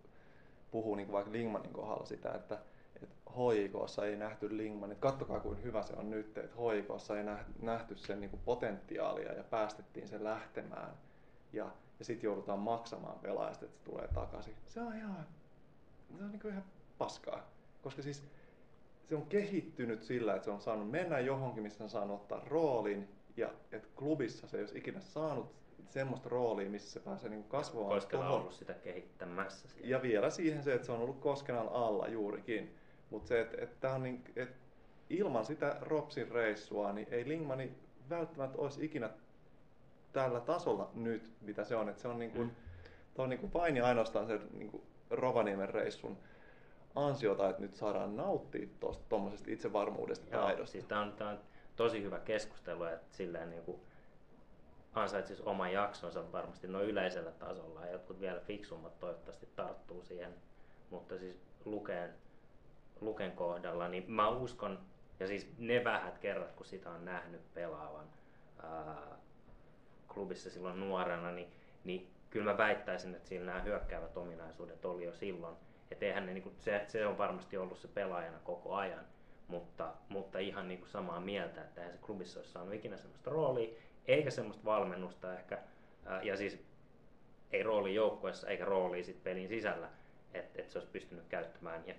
puhuu 0.70 0.94
niin 0.94 1.06
kuin 1.06 1.14
vaikka 1.14 1.32
Lingmanin 1.32 1.72
kohdalla 1.72 2.06
sitä, 2.06 2.32
että, 2.32 2.58
että 3.02 3.16
HIKssa 3.30 4.06
ei 4.06 4.16
nähty 4.16 4.56
Lingman, 4.56 4.92
että 4.92 5.02
kattokaa 5.02 5.40
kuin 5.40 5.62
hyvä 5.62 5.82
se 5.82 5.92
on 5.96 6.10
nyt, 6.10 6.38
että 6.38 6.56
HIKssa 6.56 7.18
ei 7.18 7.24
nähty 7.62 7.96
sen 7.96 8.20
niin 8.20 8.30
kuin 8.30 8.42
potentiaalia 8.44 9.32
ja 9.32 9.44
päästettiin 9.44 10.08
sen 10.08 10.24
lähtemään 10.24 10.90
ja, 11.52 11.70
ja 11.98 12.04
sitten 12.04 12.26
joudutaan 12.28 12.58
maksamaan 12.58 13.18
pelaajasta, 13.18 13.64
että 13.64 13.78
se 13.78 13.84
tulee 13.84 14.08
takaisin. 14.08 14.54
Se 14.66 14.80
on 14.80 14.96
ihan, 14.96 15.26
se 16.18 16.24
on 16.24 16.30
niin 16.30 16.40
kuin 16.40 16.52
ihan 16.52 16.64
paskaa, 16.98 17.50
koska 17.82 18.02
siis 18.02 18.24
se 19.08 19.14
on 19.14 19.26
kehittynyt 19.26 20.02
sillä, 20.02 20.34
että 20.34 20.44
se 20.44 20.50
on 20.50 20.60
saanut 20.60 20.90
mennä 20.90 21.18
johonkin, 21.18 21.62
missä 21.62 21.84
on 21.84 21.90
saanut 21.90 22.20
ottaa 22.20 22.42
roolin 22.46 23.08
ja 23.36 23.50
että 23.72 23.88
klubissa 23.96 24.46
se 24.46 24.56
ei 24.56 24.62
olisi 24.62 24.78
ikinä 24.78 25.00
saanut 25.00 25.54
semmoista 25.90 26.28
roolia, 26.28 26.70
missä 26.70 26.90
se 26.90 27.00
pääsee 27.00 27.30
niin 27.30 27.44
kasvamaan. 27.44 27.94
Koskela 27.94 28.28
on 28.28 28.34
ollut 28.34 28.52
sitä 28.52 28.74
kehittämässä. 28.74 29.68
Siellä. 29.68 29.88
Ja 29.88 30.02
vielä 30.02 30.30
siihen 30.30 30.62
se, 30.62 30.74
että 30.74 30.86
se 30.86 30.92
on 30.92 31.00
ollut 31.00 31.20
Koskelan 31.20 31.68
alla 31.68 32.08
juurikin. 32.08 32.76
Mutta 33.10 33.28
se, 33.28 33.40
että, 33.40 33.56
että 33.60 33.92
on 33.92 34.02
niin, 34.02 34.24
että 34.36 34.56
ilman 35.10 35.44
sitä 35.44 35.76
Ropsin 35.80 36.30
reissua, 36.30 36.92
niin 36.92 37.08
ei 37.10 37.28
Lingmani 37.28 37.74
välttämättä 38.10 38.58
olisi 38.58 38.84
ikinä 38.84 39.10
tällä 40.12 40.40
tasolla 40.40 40.90
nyt, 40.94 41.32
mitä 41.40 41.64
se 41.64 41.76
on. 41.76 41.88
Että 41.88 42.02
se 42.02 42.08
on, 42.08 42.18
niin 42.18 42.30
kuin, 42.30 42.48
mm. 42.48 42.54
on 43.18 43.28
niin 43.28 43.40
kuin 43.40 43.52
vain 43.52 43.76
ja 43.76 43.86
ainoastaan 43.86 44.26
se 44.26 44.40
niin 44.52 44.70
kuin 44.70 44.82
Rovaniemen 45.10 45.68
reissun 45.68 46.18
ansiota, 46.94 47.48
että 47.48 47.62
nyt 47.62 47.74
saadaan 47.74 48.16
nauttia 48.16 48.66
tuommoisesta 49.08 49.50
itsevarmuudesta 49.50 50.26
ja 50.30 50.40
taidosta. 50.40 50.72
Siis 50.72 50.84
tämä 50.84 51.00
on, 51.00 51.14
on 51.20 51.38
tosi 51.76 52.02
hyvä 52.02 52.18
keskustelu, 52.18 52.84
että 52.84 53.16
silleen 53.16 53.50
niin 53.50 53.62
kuin 53.62 53.80
ansaitsisi 54.94 55.42
oman 55.46 55.72
jaksonsa 55.72 56.32
varmasti 56.32 56.68
noin 56.68 56.88
yleisellä 56.88 57.30
tasolla 57.30 57.86
ja 57.86 57.92
jotkut 57.92 58.20
vielä 58.20 58.40
fiksummat 58.40 58.98
toivottavasti 58.98 59.48
tarttuu 59.56 60.02
siihen. 60.02 60.34
Mutta 60.90 61.18
siis 61.18 61.40
Luken, 61.64 62.14
Luken 63.00 63.32
kohdalla, 63.32 63.88
niin 63.88 64.04
mä 64.08 64.28
uskon, 64.28 64.78
ja 65.20 65.26
siis 65.26 65.54
ne 65.58 65.84
vähät 65.84 66.18
kerrat, 66.18 66.52
kun 66.52 66.66
sitä 66.66 66.90
on 66.90 67.04
nähnyt 67.04 67.54
pelaavan 67.54 68.06
ää, 68.62 69.16
klubissa 70.14 70.50
silloin 70.50 70.80
nuorena, 70.80 71.32
niin, 71.32 71.52
niin 71.84 72.10
kyllä 72.30 72.52
mä 72.52 72.58
väittäisin, 72.58 73.14
että 73.14 73.28
siinä 73.28 73.44
nämä 73.44 73.62
hyökkäävät 73.62 74.16
ominaisuudet 74.16 74.84
oli 74.84 75.04
jo 75.04 75.12
silloin. 75.12 75.56
Et 75.90 76.02
eihän 76.02 76.26
ne, 76.26 76.32
niin 76.32 76.42
kuin, 76.42 76.54
se, 76.58 76.84
se 76.88 77.06
on 77.06 77.18
varmasti 77.18 77.56
ollut 77.56 77.78
se 77.78 77.88
pelaajana 77.88 78.38
koko 78.44 78.74
ajan, 78.74 79.04
mutta, 79.48 79.92
mutta 80.08 80.38
ihan 80.38 80.68
niin 80.68 80.80
kuin 80.80 80.90
samaa 80.90 81.20
mieltä, 81.20 81.62
että 81.62 81.80
eihän 81.80 81.94
se 81.96 82.04
klubissa 82.06 82.38
olisi 82.40 82.52
saanut 82.52 82.74
ikinä 82.74 82.96
sellaista 82.96 83.30
roolia, 83.30 83.74
eikä 84.08 84.30
semmoista 84.30 84.64
valmennusta 84.64 85.34
ehkä, 85.34 85.58
ja 86.22 86.36
siis 86.36 86.64
ei 87.50 87.62
rooli 87.62 87.94
joukkueessa 87.94 88.48
eikä 88.48 88.64
rooli 88.64 89.04
sit 89.04 89.22
pelin 89.22 89.48
sisällä, 89.48 89.88
että 90.34 90.62
et 90.62 90.70
se 90.70 90.78
olisi 90.78 90.92
pystynyt 90.92 91.26
käyttämään 91.28 91.84
ja 91.86 91.94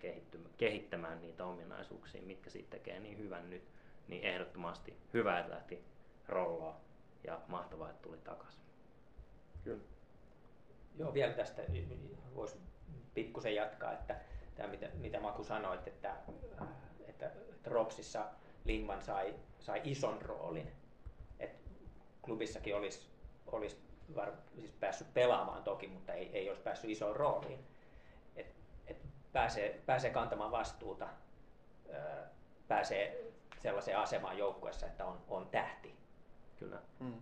kehittämään 0.58 1.22
niitä 1.22 1.46
ominaisuuksia, 1.46 2.22
mitkä 2.22 2.50
siitä 2.50 2.70
tekee 2.70 3.00
niin 3.00 3.18
hyvän 3.18 3.50
nyt, 3.50 3.64
niin 4.08 4.24
ehdottomasti 4.24 4.98
hyvä, 5.14 5.40
että 5.40 5.52
lähti 5.52 5.84
rollaa 6.28 6.82
ja 7.24 7.42
mahtavaa, 7.48 7.90
että 7.90 8.02
tuli 8.02 8.18
takaisin. 8.18 8.62
Kyllä. 9.64 9.84
Joo, 10.98 11.14
vielä 11.14 11.34
tästä 11.34 11.62
voisi 12.36 12.58
pikkusen 13.14 13.56
jatkaa, 13.56 13.94
että 13.94 14.20
tämä 14.56 14.70
mitä, 14.70 14.90
mitä 14.94 15.20
Maku 15.20 15.44
sanoit, 15.44 15.88
että, 15.88 16.16
että, 17.08 17.32
että 17.50 17.70
Ropsissa 17.70 18.26
Lingman 18.66 19.02
sai, 19.02 19.36
sai 19.60 19.82
ison 19.84 20.22
roolin 20.22 20.72
klubissakin 22.28 22.76
olisi, 22.76 23.02
olisi 23.48 23.78
var, 24.16 24.32
siis 24.56 24.72
päässyt 24.72 25.14
pelaamaan 25.14 25.64
toki, 25.64 25.88
mutta 25.88 26.14
ei, 26.14 26.30
ei 26.34 26.50
olisi 26.50 26.64
päässyt 26.64 26.90
isoon 26.90 27.16
rooliin. 27.16 27.60
Pääsee, 29.34 29.82
pääsee 29.86 30.10
kantamaan 30.10 30.52
vastuuta, 30.52 31.08
pääsee 32.68 33.32
sellaiseen 33.62 33.98
asemaan 33.98 34.38
joukkueessa, 34.38 34.86
että 34.86 35.06
on, 35.06 35.22
on 35.28 35.48
tähti. 35.50 35.94
Kyllä. 36.60 36.80
Mm. 37.00 37.14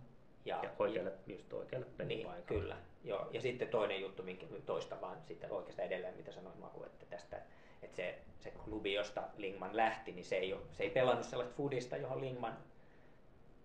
Ja, 0.44 0.60
ja 0.62 0.70
oikealle, 0.78 1.10
ja, 1.10 1.34
just 1.34 1.52
oikealle 1.52 1.86
niin, 2.04 2.28
kyllä. 2.46 2.76
Joo. 3.04 3.28
Ja 3.30 3.40
sitten 3.40 3.68
toinen 3.68 4.00
juttu, 4.00 4.22
minkä 4.22 4.46
toista 4.66 5.00
vaan 5.00 5.16
sitten 5.24 5.52
oikeastaan 5.52 5.86
edelleen, 5.86 6.16
mitä 6.16 6.32
sanoin 6.32 6.58
Maku, 6.58 6.84
että 6.84 7.06
tästä, 7.06 7.42
että 7.82 7.96
se, 7.96 8.18
se 8.40 8.50
klubi, 8.50 8.94
josta 8.94 9.22
Lingman 9.36 9.76
lähti, 9.76 10.12
niin 10.12 10.24
se 10.24 10.36
ei, 10.36 10.52
ole, 10.52 10.62
se 10.72 10.82
ei 10.82 10.90
pelannut 10.90 11.26
sellaista 11.26 11.56
foodista, 11.56 11.96
johon 11.96 12.20
Lingman 12.20 12.56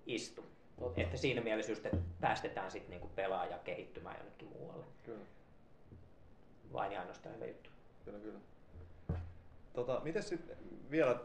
istui. 0.06 0.46
Totta. 0.80 1.02
Että 1.02 1.18
siinä 1.18 1.42
mielessä 1.42 1.72
just, 1.72 1.86
että 1.86 1.98
päästetään 2.22 2.72
sitten 2.72 2.90
niinku 2.90 3.10
pelaaja 3.16 3.58
kehittymään 3.58 4.18
jonnekin 4.18 4.48
muualle. 4.48 4.86
Kyllä. 5.04 5.26
Vain 6.74 6.92
ja 6.92 7.00
ainoastaan 7.00 7.36
hyvä 7.36 7.46
juttu. 7.46 7.70
Kyllä, 8.06 8.20
kyllä. 8.20 8.40
Tota, 9.74 10.02
miten 10.04 10.24
sitten 10.24 10.58
vielä 10.92 11.20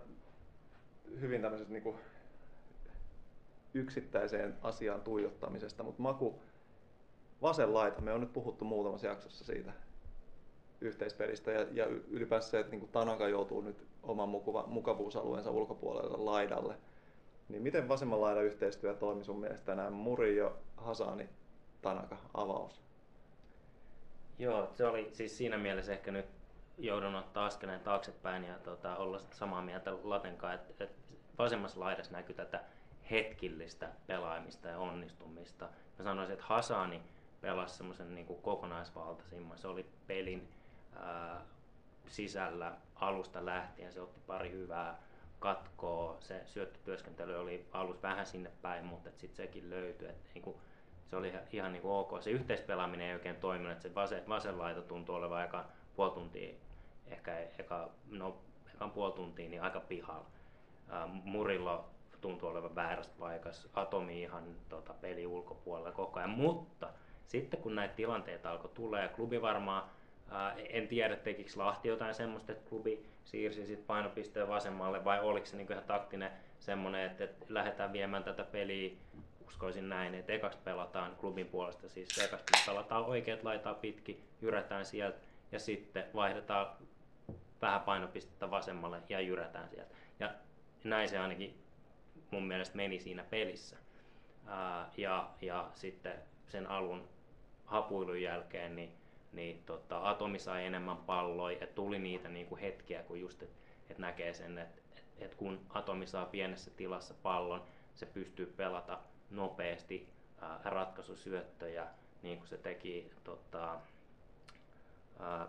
hyvin 1.20 1.42
tämmöisestä 1.42 1.72
niinku 1.72 1.96
yksittäiseen 3.74 4.54
asiaan 4.62 5.00
tuijottamisesta, 5.00 5.82
mutta 5.82 6.02
Maku, 6.02 6.40
vasen 7.42 7.74
laita, 7.74 8.00
me 8.00 8.12
on 8.12 8.20
nyt 8.20 8.32
puhuttu 8.32 8.64
muutamassa 8.64 9.06
jaksossa 9.06 9.44
siitä 9.44 9.72
yhteispelistä 10.80 11.50
ja, 11.50 11.66
ja 11.72 11.86
ylipäänsä 11.86 12.48
se, 12.48 12.60
että 12.60 12.70
niin 12.76 12.88
Tanaka 12.88 13.28
joutuu 13.28 13.60
nyt 13.60 13.86
oman 14.02 14.28
mukavuusalueensa 14.66 15.50
ulkopuolelle 15.50 16.16
laidalle– 16.16 16.76
niin 17.48 17.62
miten 17.62 17.88
vasemman 17.88 18.20
laidan 18.20 18.44
yhteistyö 18.44 18.94
toimi 18.94 19.24
sun 19.24 19.40
mielestä 19.40 19.66
tänään 19.66 19.92
Murillo, 19.92 20.58
Hasani, 20.76 21.28
Tanaka, 21.82 22.16
avaus? 22.34 22.82
Joo, 24.38 24.70
se 24.74 24.86
oli 24.86 25.10
siis 25.12 25.38
siinä 25.38 25.58
mielessä 25.58 25.92
ehkä 25.92 26.12
nyt 26.12 26.26
joudun 26.78 27.14
ottaa 27.14 27.46
askeleen 27.46 27.80
taaksepäin 27.80 28.44
ja 28.44 28.58
tota, 28.58 28.96
olla 28.96 29.18
samaa 29.18 29.62
mieltä 29.62 29.92
Latenkaan, 30.02 30.54
että, 30.54 30.84
että 30.84 30.88
vasemmassa 31.38 31.80
laidassa 31.80 32.12
näkyy 32.12 32.34
tätä 32.34 32.60
hetkillistä 33.10 33.88
pelaamista 34.06 34.68
ja 34.68 34.78
onnistumista. 34.78 35.68
Mä 35.98 36.04
sanoisin, 36.04 36.32
että 36.32 36.46
Hasani 36.46 37.02
pelasi 37.40 37.76
semmoisen 37.76 38.14
niin 38.14 38.26
kokonaisvaltaisimman. 38.26 39.58
Se 39.58 39.68
oli 39.68 39.86
pelin 40.06 40.48
ää, 40.96 41.40
sisällä 42.08 42.72
alusta 42.94 43.46
lähtien. 43.46 43.92
Se 43.92 44.00
otti 44.00 44.20
pari 44.26 44.50
hyvää 44.50 44.98
katkoa. 45.38 46.16
Se 46.20 46.42
syöttötyöskentely 46.44 47.40
oli 47.40 47.66
alussa 47.72 48.02
vähän 48.02 48.26
sinne 48.26 48.50
päin, 48.62 48.84
mutta 48.84 49.10
sitten 49.10 49.36
sekin 49.36 49.70
löytyi. 49.70 50.08
Et 50.08 50.16
niinku, 50.34 50.60
se 51.06 51.16
oli 51.16 51.32
ihan 51.52 51.72
niinku 51.72 51.92
ok. 51.92 52.22
Se 52.22 52.30
yhteispelaaminen 52.30 53.06
ei 53.06 53.14
oikein 53.14 53.36
toiminut, 53.36 53.80
se 53.80 53.94
vasen, 53.94 54.28
vasen 54.28 54.58
laita 54.58 54.82
tuntui 54.82 55.16
olevan 55.16 55.38
aika 55.38 55.64
puoli 55.96 56.10
tuntia, 56.10 56.54
ehkä 57.06 57.38
eka, 57.58 57.90
no, 58.10 58.36
ekan 58.74 58.90
puoli 58.90 59.12
tuntia, 59.12 59.48
niin 59.48 59.62
aika 59.62 59.80
pihalla. 59.80 60.26
Murilla 61.24 61.84
tuntui 62.20 62.50
olevan 62.50 62.74
väärässä 62.74 63.12
paikassa, 63.18 63.68
Atomi 63.74 64.22
ihan 64.22 64.44
tota, 64.68 64.94
peli 65.00 65.26
ulkopuolella 65.26 65.92
koko 65.92 66.18
ajan, 66.18 66.30
mutta 66.30 66.88
sitten 67.26 67.60
kun 67.60 67.74
näitä 67.74 67.94
tilanteita 67.94 68.50
alkoi 68.50 69.02
ja 69.02 69.08
klubi 69.08 69.42
varmaan 69.42 69.82
en 70.68 70.88
tiedä, 70.88 71.16
tekikö 71.16 71.50
Lahti 71.56 71.88
jotain 71.88 72.14
semmoista, 72.14 72.52
että 72.52 72.68
klubi 72.68 73.06
siirsi 73.24 73.66
sit 73.66 73.86
painopisteen 73.86 74.48
vasemmalle 74.48 75.04
vai 75.04 75.20
oliko 75.20 75.46
se 75.46 75.56
niinku 75.56 75.72
ihan 75.72 75.84
taktinen 75.84 76.30
semmoinen, 76.58 77.06
että, 77.06 77.24
että 77.24 77.46
lähdetään 77.48 77.92
viemään 77.92 78.24
tätä 78.24 78.44
peliä, 78.44 78.90
uskoisin 79.46 79.88
näin, 79.88 80.14
että 80.14 80.32
ekaksi 80.32 80.58
pelataan 80.64 81.16
klubin 81.16 81.46
puolesta, 81.46 81.88
siis 81.88 82.18
ekaksi 82.18 82.66
pelataan 82.66 83.04
oikeat 83.04 83.42
laitaa 83.42 83.74
pitki, 83.74 84.20
jyrätään 84.42 84.86
sieltä 84.86 85.18
ja 85.52 85.58
sitten 85.58 86.04
vaihdetaan 86.14 86.66
vähän 87.62 87.80
painopistettä 87.80 88.50
vasemmalle 88.50 89.02
ja 89.08 89.20
jyrätään 89.20 89.68
sieltä. 89.68 89.94
Ja 90.20 90.34
näin 90.84 91.08
se 91.08 91.18
ainakin 91.18 91.62
mun 92.30 92.46
mielestä 92.46 92.76
meni 92.76 93.00
siinä 93.00 93.24
pelissä. 93.30 93.76
Ää, 94.46 94.90
ja, 94.96 95.30
ja 95.40 95.70
sitten 95.74 96.14
sen 96.48 96.66
alun 96.66 97.08
hapuilun 97.64 98.22
jälkeen, 98.22 98.76
niin 98.76 98.92
niin 99.36 99.62
tota, 99.66 100.10
Atomi 100.10 100.38
sai 100.38 100.64
enemmän 100.64 100.96
palloja 100.96 101.58
ja 101.60 101.66
tuli 101.66 101.98
niitä 101.98 102.28
niin 102.28 102.46
kuin 102.46 102.60
hetkiä, 102.60 103.02
kun 103.02 103.20
just, 103.20 103.42
että 103.42 103.56
et 103.90 103.98
näkee 103.98 104.34
sen, 104.34 104.58
että 104.58 104.80
et, 104.96 105.04
et 105.18 105.34
kun 105.34 105.60
Atomi 105.70 106.06
saa 106.06 106.26
pienessä 106.26 106.70
tilassa 106.70 107.14
pallon, 107.22 107.62
se 107.94 108.06
pystyy 108.06 108.54
pelata 108.56 108.98
nopeasti 109.30 110.08
ää, 110.40 110.60
ratkaisusyöttöjä, 110.64 111.86
niin 112.22 112.38
kuin 112.38 112.48
se 112.48 112.58
teki 112.58 113.10
tota, 113.24 113.80
ää, 115.20 115.48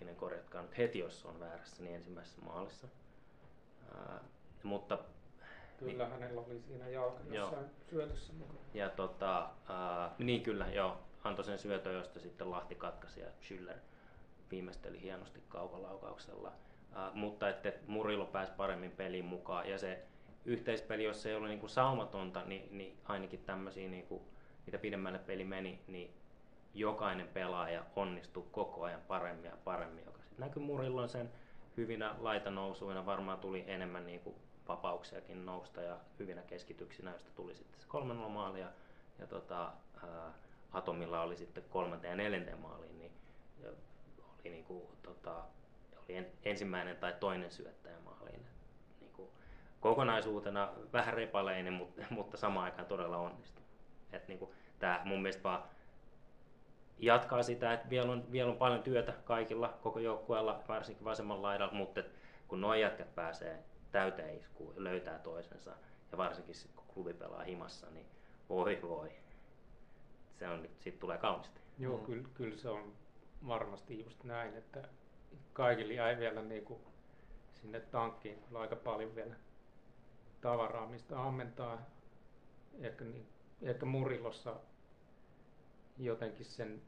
hetkinen 0.00 0.16
korjatkaa 0.16 0.62
nyt 0.62 0.78
heti, 0.78 0.98
jos 0.98 1.26
on 1.26 1.40
väärässä, 1.40 1.82
niin 1.82 1.94
ensimmäisessä 1.94 2.40
maalissa. 2.42 2.88
Ää, 3.94 4.20
mutta 4.62 4.98
Kyllä 5.78 6.04
niin, 6.04 6.10
hänellä 6.10 6.40
oli 6.40 6.60
siinä 6.60 6.88
jalka 6.88 7.20
jossain 7.30 7.66
syötössä 7.90 8.32
mukana. 8.32 8.58
Ja 8.74 8.88
tota, 8.88 9.50
ää, 9.68 10.14
niin 10.18 10.42
kyllä, 10.42 10.66
joo, 10.66 10.98
antoi 11.24 11.44
sen 11.44 11.58
syötön, 11.58 11.94
josta 11.94 12.20
sitten 12.20 12.50
Lahti 12.50 12.74
katkaisi 12.74 13.20
ja 13.20 13.26
Schüller 13.42 13.78
viimeisteli 14.50 15.02
hienosti 15.02 15.42
kaukalaukauksella. 15.48 16.48
Uh, 16.48 17.14
mutta 17.14 17.48
että 17.48 17.72
Murilo 17.86 18.26
pääsi 18.26 18.52
paremmin 18.56 18.90
peliin 18.90 19.24
mukaan 19.24 19.68
ja 19.68 19.78
se 19.78 20.02
yhteispeli, 20.44 21.04
jos 21.04 21.22
se 21.22 21.28
ei 21.28 21.36
ollut 21.36 21.48
niinku 21.48 21.68
saumatonta, 21.68 22.44
niin, 22.44 22.68
niin 22.78 22.98
ainakin 23.04 23.44
tämmöisiä 23.44 23.88
niinku 23.88 24.22
mitä 24.66 24.78
pidemmälle 24.78 25.18
peli 25.18 25.44
meni, 25.44 25.80
niin 25.86 26.14
jokainen 26.74 27.28
pelaaja 27.28 27.84
onnistui 27.96 28.46
koko 28.50 28.84
ajan 28.84 29.00
paremmin 29.08 29.44
ja 29.44 29.56
paremmin, 29.64 30.04
joka 30.04 30.22
sitten 30.22 30.40
näkyi 30.40 30.62
Murilloin 30.62 31.08
sen 31.08 31.30
hyvinä 31.76 32.14
laitanousuina, 32.18 33.06
varmaan 33.06 33.38
tuli 33.38 33.64
enemmän 33.66 34.06
niin 34.06 34.20
kuin 34.20 34.36
vapauksiakin 34.68 35.46
nousta 35.46 35.82
ja 35.82 35.96
hyvinä 36.18 36.42
keskityksinä, 36.42 37.10
joista 37.10 37.30
tuli 37.34 37.54
sitten 37.54 37.80
se 37.80 37.86
kolmen 37.88 38.16
maali 38.16 38.60
ja, 38.60 39.26
tota, 39.28 39.72
ää, 40.02 40.32
Atomilla 40.72 41.22
oli 41.22 41.36
sitten 41.36 41.64
kolmanteen 41.70 42.10
ja 42.10 42.16
neljänteen 42.16 42.58
maaliin, 42.58 42.98
niin 42.98 43.12
oli, 44.18 44.50
niin 44.50 44.64
kuin, 44.64 44.82
tota, 45.02 45.44
oli 45.96 46.16
en, 46.16 46.26
ensimmäinen 46.42 46.96
tai 46.96 47.14
toinen 47.20 47.50
syöttäjä 47.50 48.00
maaliin. 48.00 48.46
Niin 49.00 49.12
kuin, 49.12 49.30
kokonaisuutena 49.80 50.72
vähän 50.92 51.14
repaleinen, 51.14 51.72
mutta, 51.72 52.02
mutta 52.10 52.36
samaan 52.36 52.64
aikaan 52.64 52.88
todella 52.88 53.16
onnistunut. 53.16 53.68
Et, 54.12 54.28
niin 54.28 54.38
kuin, 54.38 54.50
tämä 54.78 55.02
mun 55.04 55.22
mielestä 55.22 55.42
vaan 55.42 55.62
jatkaa 57.00 57.42
sitä, 57.42 57.72
että 57.72 57.90
vielä 57.90 58.12
on, 58.12 58.32
vielä 58.32 58.50
on 58.50 58.56
paljon 58.56 58.82
työtä 58.82 59.12
kaikilla, 59.24 59.78
koko 59.82 59.98
joukkueella, 59.98 60.62
varsinkin 60.68 61.04
vasemmalla 61.04 61.42
laidalla, 61.42 61.74
mutta 61.74 62.02
kun 62.48 62.60
nuo 62.60 62.74
jätkät 62.74 63.14
pääsee 63.14 63.58
täyteen 63.92 64.36
iskuun 64.36 64.74
ja 64.74 64.84
löytää 64.84 65.18
toisensa, 65.18 65.70
ja 66.12 66.18
varsinkin 66.18 66.54
sit, 66.54 66.72
kun 66.76 66.84
klubi 66.94 67.14
pelaa 67.14 67.42
himassa, 67.42 67.90
niin 67.90 68.06
voi 68.48 68.78
voi. 68.82 69.12
Se 70.38 70.48
on, 70.48 70.68
siitä 70.78 71.00
tulee 71.00 71.18
kaunisti. 71.18 71.60
Joo, 71.78 71.96
mm. 71.98 72.04
kyllä, 72.04 72.28
kyllä 72.34 72.56
se 72.56 72.68
on 72.68 72.92
varmasti 73.46 74.04
just 74.04 74.24
näin, 74.24 74.56
että 74.56 74.88
kaikille 75.52 75.94
jäi 75.94 76.18
vielä 76.18 76.42
niin 76.42 76.64
kuin 76.64 76.80
sinne 77.52 77.80
tankkiin 77.80 78.42
kyllä 78.42 78.60
aika 78.60 78.76
paljon 78.76 79.14
vielä 79.14 79.34
tavaraa, 80.40 80.86
mistä 80.86 81.22
ammentaa. 81.22 81.78
Ehkä, 82.80 83.04
niin, 83.04 83.26
ehkä 83.62 83.86
Murilossa 83.86 84.56
jotenkin 86.04 86.46
sen, 86.46 86.82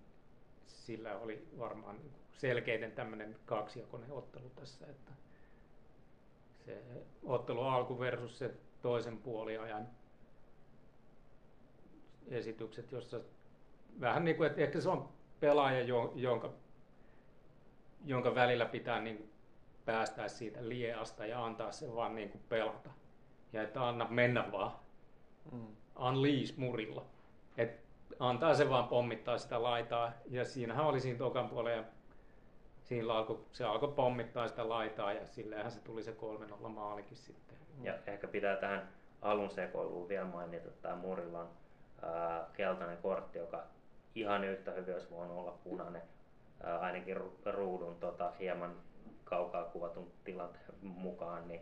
sillä 0.66 1.18
oli 1.18 1.48
varmaan 1.59 2.01
selkeiten 2.33 2.92
tämmöinen 2.92 3.37
kaksijakoinen 3.46 4.12
ottelu 4.12 4.51
tässä, 4.51 4.87
että 4.87 5.12
se 6.66 6.83
ottelu 7.22 7.62
alku 7.62 7.98
versus 7.98 8.38
se 8.38 8.55
toisen 8.83 9.18
puoliajan 9.18 9.88
esitykset, 12.29 12.92
jossa 12.92 13.20
vähän 14.01 14.25
niin 14.25 14.37
kuin, 14.37 14.46
että 14.46 14.61
ehkä 14.61 14.81
se 14.81 14.88
on 14.88 15.09
pelaaja, 15.40 15.85
jonka, 16.14 16.53
jonka 18.05 18.35
välillä 18.35 18.66
pitää 18.66 19.01
niin 19.01 19.16
kuin 19.16 19.33
päästää 19.85 20.29
siitä 20.29 20.68
lieasta 20.68 21.27
ja 21.27 21.44
antaa 21.44 21.72
sen 21.72 21.94
vaan 21.94 22.14
niin 22.14 22.31
kuin 22.31 22.42
pelata. 22.48 22.90
Ja 23.53 23.62
että 23.62 23.88
anna 23.88 24.07
mennä 24.11 24.53
vaan. 24.53 24.72
Mm. 25.53 25.77
Unleash 26.09 26.57
murilla. 26.59 27.07
Et 27.57 27.81
antaa 28.18 28.55
se 28.55 28.70
vaan 28.70 28.88
pommittaa 28.88 29.38
sitä 29.38 29.62
laitaa. 29.62 30.12
Ja 30.31 30.44
siinähän 30.44 30.87
oli 30.87 31.01
siinä 31.01 31.18
tokan 31.18 31.48
puolella 31.48 31.77
ja 31.77 31.85
siinä 32.81 33.14
alkoi, 33.14 33.44
se 33.53 33.64
alkoi 33.64 33.92
pommittaa 33.92 34.48
sitä 34.48 34.68
laitaa 34.68 35.12
ja 35.12 35.27
silleenhän 35.27 35.72
se 35.72 35.81
tuli 35.81 36.03
se 36.03 36.16
3-0 36.64 36.68
maalikin 36.68 37.16
sitten. 37.16 37.59
Ja 37.83 37.94
ehkä 38.07 38.29
pitää 38.29 38.57
tähän 38.57 38.88
alun 39.22 39.51
sekoiluun 39.51 40.09
vielä 40.09 40.25
mainita, 40.25 40.70
tämä 40.83 40.96
Murilla 40.96 41.46
keltainen 42.53 42.98
kortti, 42.98 43.38
joka 43.38 43.62
ihan 44.14 44.44
yhtä 44.44 44.70
hyvin 44.70 44.94
olisi 44.94 45.11
voinut 45.11 45.38
olla 45.38 45.59
punainen, 45.64 46.03
ää, 46.62 46.79
ainakin 46.79 47.16
ruudun 47.44 47.96
tota, 48.01 48.33
hieman 48.38 48.77
kaukaa 49.25 49.64
kuvatun 49.64 50.12
tilanteen 50.25 50.64
mukaan, 50.83 51.48
niin, 51.48 51.61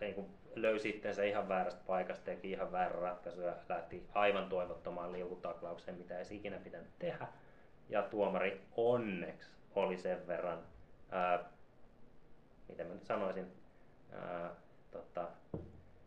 niin 0.00 0.14
kuin 0.14 0.26
löysi 0.54 0.88
itsensä 0.88 1.24
ihan 1.24 1.48
väärästä 1.48 1.80
paikasta, 1.86 2.24
teki 2.24 2.50
ihan 2.50 2.72
väärä 2.72 3.00
ratkaisu 3.00 3.40
ja 3.40 3.54
lähti 3.68 4.06
aivan 4.14 4.48
toivottomaan 4.48 5.12
liukutaklaukseen, 5.12 5.98
mitä 5.98 6.18
ei 6.18 6.24
ikinä 6.30 6.58
pitänyt 6.58 6.98
tehdä. 6.98 7.28
Ja 7.88 8.02
tuomari 8.02 8.60
onneksi 8.76 9.50
oli 9.74 9.98
sen 9.98 10.26
verran, 10.26 10.58
ää, 11.10 11.44
mitä 12.68 12.84
mä 12.84 12.94
nyt 12.94 13.04
sanoisin, 13.04 13.46
ää, 14.12 14.50
tota, 14.90 15.28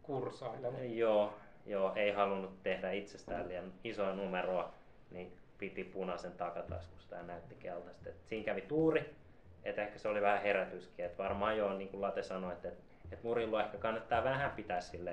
kursaileva. 0.03 0.77
Joo, 0.77 1.33
joo, 1.65 1.93
ei 1.95 2.11
halunnut 2.11 2.63
tehdä 2.63 2.91
itsestään 2.91 3.47
liian 3.47 3.73
isoa 3.83 4.13
numeroa, 4.13 4.73
niin 5.11 5.37
piti 5.57 5.83
punaisen 5.83 6.31
takataskusta 6.31 7.15
ja 7.15 7.23
näytti 7.23 7.55
keltaista. 7.55 8.09
Et 8.09 8.25
siinä 8.25 8.45
kävi 8.45 8.61
tuuri, 8.61 9.15
että 9.63 9.81
ehkä 9.81 9.99
se 9.99 10.07
oli 10.07 10.21
vähän 10.21 10.41
herätyskin, 10.41 11.05
että 11.05 11.23
varmaan 11.23 11.57
joo, 11.57 11.73
niin 11.73 11.89
kuin 11.89 12.01
Late 12.01 12.23
sanoi, 12.23 12.53
että, 12.53 12.71
että, 13.11 13.15
että 13.15 13.27
Murillo 13.27 13.59
ehkä 13.59 13.77
kannattaa 13.77 14.23
vähän 14.23 14.51
pitää 14.51 14.81
sille, 14.81 15.11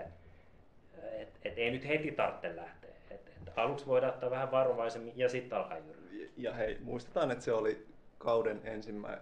että, 1.12 1.38
että 1.44 1.60
ei 1.60 1.70
nyt 1.70 1.88
heti 1.88 2.12
tarvitse 2.12 2.56
lähteä. 2.56 2.90
Että, 3.10 3.30
että 3.38 3.52
aluksi 3.62 3.86
voidaan 3.86 4.12
ottaa 4.14 4.30
vähän 4.30 4.50
varovaisemmin 4.50 5.12
ja 5.16 5.28
sitten 5.28 5.58
alkaa 5.58 5.78
jyrää. 5.78 6.28
Ja 6.36 6.54
hei, 6.54 6.78
muistetaan, 6.80 7.30
että 7.30 7.44
se 7.44 7.52
oli 7.52 7.86
kauden 8.18 8.60
ensimmä, 8.64 9.18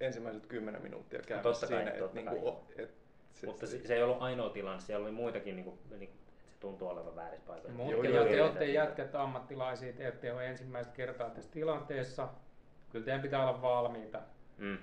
ensimmäiset 0.00 0.46
kymmenen 0.46 0.82
minuuttia 0.82 1.18
No 1.18 1.24
käynnissä 1.28 1.60
totta 1.60 1.66
kai, 1.66 1.84
siinä. 1.84 1.98
totta 1.98 2.18
että 2.18 2.30
kai. 2.30 2.40
niinku, 2.40 2.64
et, 2.76 2.94
se, 3.32 3.46
Mutta 3.46 3.66
se, 3.66 3.86
se 3.86 3.94
ei 3.94 4.02
ollut 4.02 4.22
ainoa 4.22 4.50
tilanne, 4.50 4.80
siellä 4.80 5.04
oli 5.04 5.12
muitakin, 5.12 5.56
niin 5.56 5.64
kuin, 5.64 5.78
niin, 5.90 6.02
että 6.02 6.50
se 6.52 6.60
tuntuu 6.60 6.88
olevan 6.88 7.16
väärissä 7.16 7.46
paikoissa. 7.46 7.82
Mutta 7.82 8.08
Joo, 8.08 8.24
te 8.24 8.42
olette 8.42 8.64
jätkät 8.66 9.14
ammattilaisia, 9.14 9.92
te 9.92 10.08
ette 10.08 10.32
ole 10.32 10.48
ensimmäistä 10.48 10.92
kertaa 10.92 11.30
tässä 11.30 11.50
tilanteessa. 11.50 12.28
Kyllä 12.90 13.04
teidän 13.04 13.22
pitää 13.22 13.48
olla 13.48 13.62
valmiita. 13.62 14.20
Mm. 14.58 14.78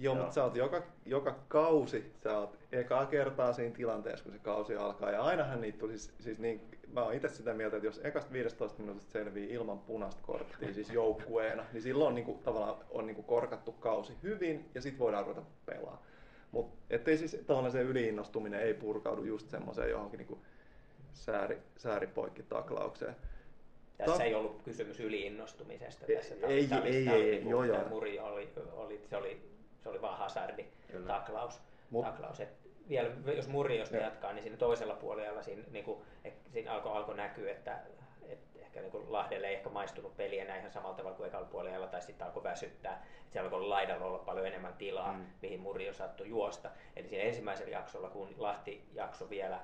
Joo, 0.00 0.14
Joo. 0.14 0.22
mutta 0.22 0.34
sä 0.34 0.44
oot 0.44 0.56
joka, 0.56 0.82
joka 1.06 1.38
kausi, 1.48 2.12
sä 2.24 2.38
oot 2.38 2.58
ekaa 2.72 3.06
kertaa 3.06 3.52
siinä 3.52 3.74
tilanteessa, 3.74 4.24
kun 4.24 4.32
se 4.32 4.38
kausi 4.38 4.76
alkaa. 4.76 5.10
Ja 5.10 5.22
ainahan 5.22 5.60
niitä 5.60 5.78
tuli, 5.78 5.98
siis, 5.98 6.14
siis 6.20 6.38
niin, 6.38 6.60
mä 6.92 7.02
oon 7.02 7.14
itse 7.14 7.28
sitä 7.28 7.54
mieltä, 7.54 7.76
että 7.76 7.86
jos 7.86 8.00
ekasta 8.04 8.32
15 8.32 8.80
minuutista 8.82 9.12
selvii 9.12 9.50
ilman 9.50 9.78
punaista 9.78 10.22
korttia, 10.22 10.74
siis 10.74 10.90
joukkueena, 10.90 11.64
niin 11.72 11.82
silloin 11.82 12.14
niin 12.14 12.24
kuin, 12.24 12.38
tavallaan 12.38 12.76
on 12.90 13.06
niin 13.06 13.14
kuin 13.14 13.24
korkattu 13.24 13.72
kausi 13.72 14.12
hyvin 14.22 14.70
ja 14.74 14.80
sitten 14.82 14.98
voidaan 14.98 15.24
ruveta 15.26 15.42
pelaa. 15.66 16.02
Mutta 16.52 16.76
ettei 16.90 17.18
siis 17.18 17.36
tavallaan 17.46 17.72
se 17.72 17.82
yliinnostuminen 17.82 18.60
ei 18.60 18.74
purkaudu 18.74 19.24
just 19.24 19.50
semmoiseen 19.50 19.90
johonkin 19.90 20.18
niin 20.18 20.26
kuin 20.28 20.40
sääri, 21.12 21.58
sääripoikki 21.76 22.42
taklaukseen. 22.42 23.16
Tässä 23.98 24.16
Ta- 24.18 24.24
ei 24.24 24.34
ollut 24.34 24.62
kysymys 24.62 25.00
yliinnostumisesta 25.00 26.06
Ei- 26.08 26.16
tässä. 26.16 26.34
ei- 26.46 26.68
ei- 26.72 26.78
oli 26.80 26.88
ei, 27.10 27.30
niinku- 27.30 27.50
joo, 27.50 27.64
joo. 27.64 27.88
Muri 27.88 28.18
oli, 28.18 28.48
oli, 28.72 29.00
se, 29.10 29.16
oli, 29.16 29.40
se 29.88 29.92
oli 29.92 30.02
vaan 30.02 30.18
hazardi 30.18 30.66
Kyllä. 30.90 31.06
taklaus. 31.06 31.60
Mut- 31.90 32.04
taklaus. 32.04 32.40
Et 32.40 32.48
vielä, 32.88 33.10
jos 33.36 33.48
Muri 33.48 33.78
jos 33.78 33.90
Joo. 33.92 34.02
jatkaa, 34.02 34.32
niin 34.32 34.42
siinä 34.42 34.56
toisella 34.56 34.94
puolella 34.94 35.42
siinä, 35.42 35.62
niin 35.70 35.84
kuin, 35.84 36.02
siinä 36.52 36.72
alkoi 36.72 36.92
alko 36.92 37.12
näkyä, 37.14 37.50
että 37.52 37.78
et 38.28 38.38
ehkä 38.56 38.80
niin 38.80 39.12
Lahdelle 39.12 39.46
ei 39.46 39.54
ehkä 39.54 39.68
maistunut 39.68 40.16
peli 40.16 40.38
enää 40.38 40.56
ihan 40.58 40.70
samalla 40.70 40.96
tavalla 40.96 41.16
kuin 41.16 41.26
ekalla 41.28 41.46
puolella, 41.46 41.86
tai 41.86 42.02
sitten 42.02 42.26
alkoi 42.26 42.42
väsyttää. 42.42 43.06
Et 43.26 43.32
siellä 43.32 43.46
alkoi 43.46 43.68
laidalla 43.68 44.04
olla 44.06 44.18
paljon 44.18 44.46
enemmän 44.46 44.74
tilaa, 44.74 45.12
Mm. 45.12 45.26
mihin 45.42 45.60
Muri 45.60 45.94
saattoi 45.94 46.28
juosta. 46.28 46.70
Eli 46.96 47.08
siinä 47.08 47.24
ensimmäisellä 47.24 47.70
jaksolla, 47.72 48.10
kun 48.10 48.34
Lahti 48.38 48.84
jakso 48.94 49.30
vielä, 49.30 49.60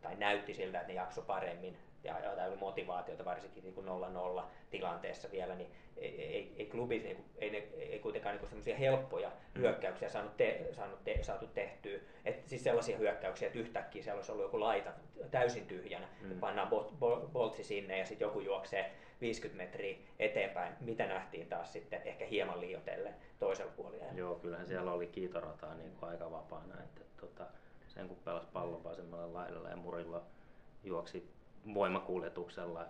tai 0.00 0.16
näytti 0.16 0.54
siltä, 0.54 0.80
että 0.80 0.92
ne 0.92 0.96
jakso 0.96 1.22
paremmin, 1.22 1.76
ja, 2.04 2.18
ja 2.18 2.44
oli 2.46 2.56
motivaatiota 2.56 3.24
varsinkin 3.24 3.64
niin 3.64 3.74
kuin 3.74 3.86
0-0 3.86 4.42
tilanteessa 4.70 5.30
vielä, 5.32 5.54
niin 5.54 5.70
ei, 5.96 6.22
ei, 6.22 6.54
ei 6.58 6.66
klubi, 6.66 6.98
niin 6.98 7.16
kuin, 7.16 7.24
ei, 7.38 7.50
ne, 7.50 7.56
ei 7.78 7.98
kuitenkaan 7.98 8.36
niin 8.36 8.48
semmoisia 8.48 8.76
helppoja 8.76 9.28
Mm. 9.54 9.60
hyökkäyksiä 9.60 10.08
saanut, 10.08 10.36
te, 10.36 10.66
saanut 10.72 11.04
te, 11.04 11.22
saatu 11.22 11.46
tehtyä. 11.46 11.98
Et 12.24 12.48
siis 12.48 12.64
sellaisia 12.64 12.96
hyökkäyksiä, 12.98 13.46
että 13.46 13.58
yhtäkkiä 13.58 14.02
siellä 14.02 14.18
olisi 14.18 14.32
ollut 14.32 14.44
joku 14.44 14.60
laita 14.60 14.90
täysin 15.30 15.66
tyhjänä, 15.66 16.06
Mm. 16.22 16.28
mm. 16.28 16.40
pannaan 16.40 16.68
bol, 16.68 16.84
bol, 16.98 17.20
boltsi 17.32 17.64
sinne 17.64 17.98
ja 17.98 18.06
sitten 18.06 18.26
joku 18.26 18.40
juoksee 18.40 18.92
50 19.20 19.62
metriä 19.64 19.96
eteenpäin, 20.18 20.74
mitä 20.80 21.06
nähtiin 21.06 21.46
taas 21.48 21.72
sitten 21.72 22.02
ehkä 22.04 22.24
hieman 22.26 22.60
liioitellen 22.60 23.14
toisella 23.38 23.72
puolella. 23.76 24.04
Joo, 24.14 24.34
kyllähän 24.34 24.66
siellä 24.66 24.92
oli 24.92 25.06
kiitorataa 25.06 25.74
niin 25.74 25.92
kuin 25.96 26.10
aika 26.10 26.30
vapaana, 26.30 26.74
että 26.84 27.00
tota, 27.20 27.46
sen 27.94 28.08
kun 28.08 28.18
pelasi 28.24 28.46
pallon 28.52 28.84
vasemmalle 28.84 29.26
laidalle 29.26 29.70
ja 29.70 29.76
Murilla 29.76 30.22
juoksi 30.84 31.30
voimakuljetuksella 31.74 32.86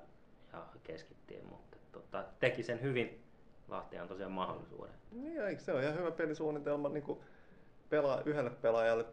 ja 0.53 0.67
keskittiin, 0.83 1.47
mutta 1.47 1.77
tota, 1.93 2.25
teki 2.41 2.63
sen 2.63 2.83
hyvin. 2.83 3.21
Lahti 3.69 3.99
on 3.99 4.09
tosiaan 4.09 4.33
mahdollisuuden. 4.33 4.95
Niin, 5.13 5.41
eikö 5.41 5.63
se 5.63 5.73
on 5.73 5.83
ihan 5.83 5.99
hyvä 5.99 6.11
pelisuunnitelma 6.11 6.89
niin 6.89 7.03
kuin 7.03 7.21
pelaa 7.91 8.23
yhdelle 8.25 8.51
pelaajalle, 8.51 9.05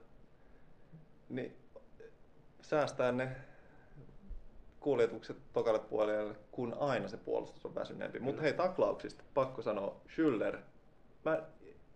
niin 1.30 1.58
säästää 2.62 3.12
ne 3.12 3.36
kuljetukset 4.80 5.38
tokalle 5.54 5.80
puolelle, 5.80 6.36
kun 6.52 6.76
aina 6.80 7.08
se 7.08 7.18
puolustus 7.18 7.66
on 7.66 7.76
väsyneempi. 7.76 8.20
Mutta 8.20 8.42
hei, 8.42 8.54
taklauksista 8.54 9.24
pakko 9.34 9.62
sanoa, 9.62 10.02
Schüller, 10.08 10.58
mä 11.26 11.44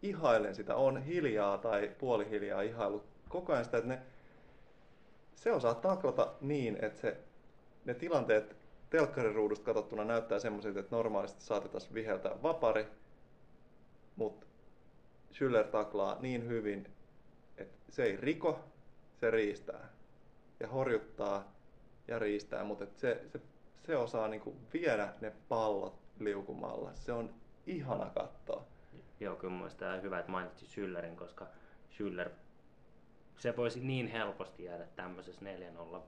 ihailen 0.02 0.56
sitä, 0.56 0.76
on 0.76 1.04
hiljaa 1.04 1.58
tai 1.58 1.92
puolihiljaa 1.98 2.62
ihailu 2.62 3.04
koko 3.36 3.54
ajan 3.54 3.66
sitä, 3.66 3.78
että 3.78 3.90
ne, 3.90 4.02
se 5.36 5.52
osaa 5.52 5.76
taklata 5.76 6.34
niin, 6.42 6.78
että 6.82 7.02
se, 7.02 7.18
ne 7.86 7.94
tilanteet 7.94 8.56
telkkariruudusta 8.90 9.66
katsottuna 9.66 10.04
näyttää 10.04 10.40
semmoisilta, 10.40 10.80
että 10.80 10.96
normaalisti 10.96 11.44
saatetaan 11.44 11.94
viheltää 11.94 12.44
vapari, 12.44 12.88
mutta 14.16 14.46
Schüller 15.34 15.68
taklaa 15.72 16.18
niin 16.20 16.48
hyvin, 16.48 16.88
että 17.58 17.78
se 17.90 18.04
ei 18.04 18.18
riko, 18.18 18.60
se 19.20 19.32
riistää. 19.32 19.90
Ja 20.60 20.68
horjuttaa 20.68 21.52
ja 22.08 22.20
riistää, 22.20 22.64
mutta 22.64 22.86
se, 22.96 23.22
se 23.28 23.42
se 23.86 23.98
osaa 23.98 24.28
niin 24.28 24.42
kuin 24.42 24.56
viedä 24.74 25.14
ne 25.22 25.34
pallot 25.50 25.96
liukumalla. 26.20 26.92
Se 26.94 27.14
on 27.14 27.34
ihana 27.68 28.10
katsoa. 28.10 28.66
Joo, 29.20 29.36
kyllä 29.36 29.54
mun 29.54 29.70
hyvä, 30.02 30.20
että 30.20 30.32
mainitsit 30.32 30.70
Schüllerin, 30.70 31.16
koska 31.16 31.48
Schüller, 31.92 32.30
se 33.38 33.58
voisi 33.58 33.80
niin 33.80 34.08
helposti 34.08 34.64
jäädä 34.64 34.88
tämmöisessä 34.96 35.46
4-0 35.96 36.00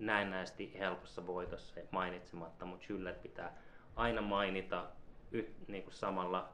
näennäisesti 0.00 0.78
helpossa 0.78 1.26
voitossa 1.26 1.80
mainitsematta, 1.90 2.64
mutta 2.64 2.86
Schüller 2.86 3.22
pitää 3.22 3.56
aina 3.96 4.22
mainita 4.22 4.86
yht, 5.32 5.68
niin 5.68 5.82
kuin 5.82 5.94
samalla, 5.94 6.48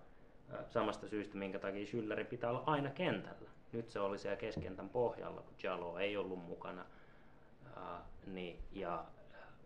samasta 0.67 1.09
syystä, 1.09 1.37
minkä 1.37 1.59
takia 1.59 1.87
Schüllerin 1.87 2.27
pitää 2.27 2.51
olla 2.51 2.63
aina 2.67 2.91
kentällä. 2.91 3.51
Nyt 3.73 3.91
se 3.91 4.01
oli 4.01 4.19
siellä 4.19 4.37
keskentän 4.37 4.89
pohjalla, 4.89 5.43
kun 5.43 5.55
Jalo 5.63 5.99
ei 5.99 6.17
ollut 6.17 6.39
mukana. 6.39 6.85
Ää, 7.77 8.03
niin, 8.27 8.59
ja 8.73 9.05